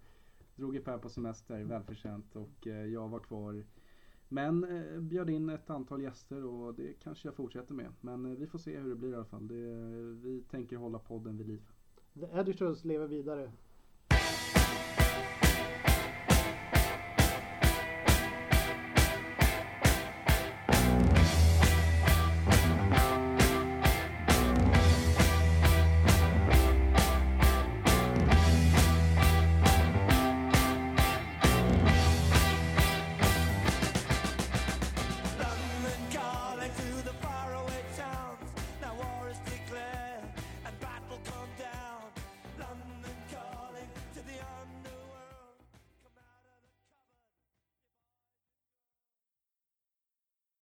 drog 0.56 0.74
ju 0.74 0.80
Per 0.80 0.98
på 0.98 1.08
semester 1.08 1.64
välförtjänt 1.64 2.36
och 2.36 2.66
jag 2.66 3.08
var 3.08 3.18
kvar. 3.18 3.64
Men 4.28 4.66
bjöd 5.08 5.30
in 5.30 5.48
ett 5.48 5.70
antal 5.70 6.02
gäster 6.02 6.44
och 6.44 6.74
det 6.74 6.92
kanske 7.02 7.28
jag 7.28 7.34
fortsätter 7.34 7.74
med. 7.74 7.92
Men 8.00 8.36
vi 8.36 8.46
får 8.46 8.58
se 8.58 8.78
hur 8.78 8.88
det 8.88 8.96
blir 8.96 9.10
i 9.10 9.14
alla 9.14 9.24
fall. 9.24 9.48
Det, 9.48 9.54
vi 10.22 10.42
tänker 10.50 10.76
hålla 10.76 10.98
podden 10.98 11.36
vid 11.36 11.46
liv. 11.46 11.62
The 12.14 12.26
Editors 12.32 12.84
lever 12.84 13.06
vidare. 13.06 13.52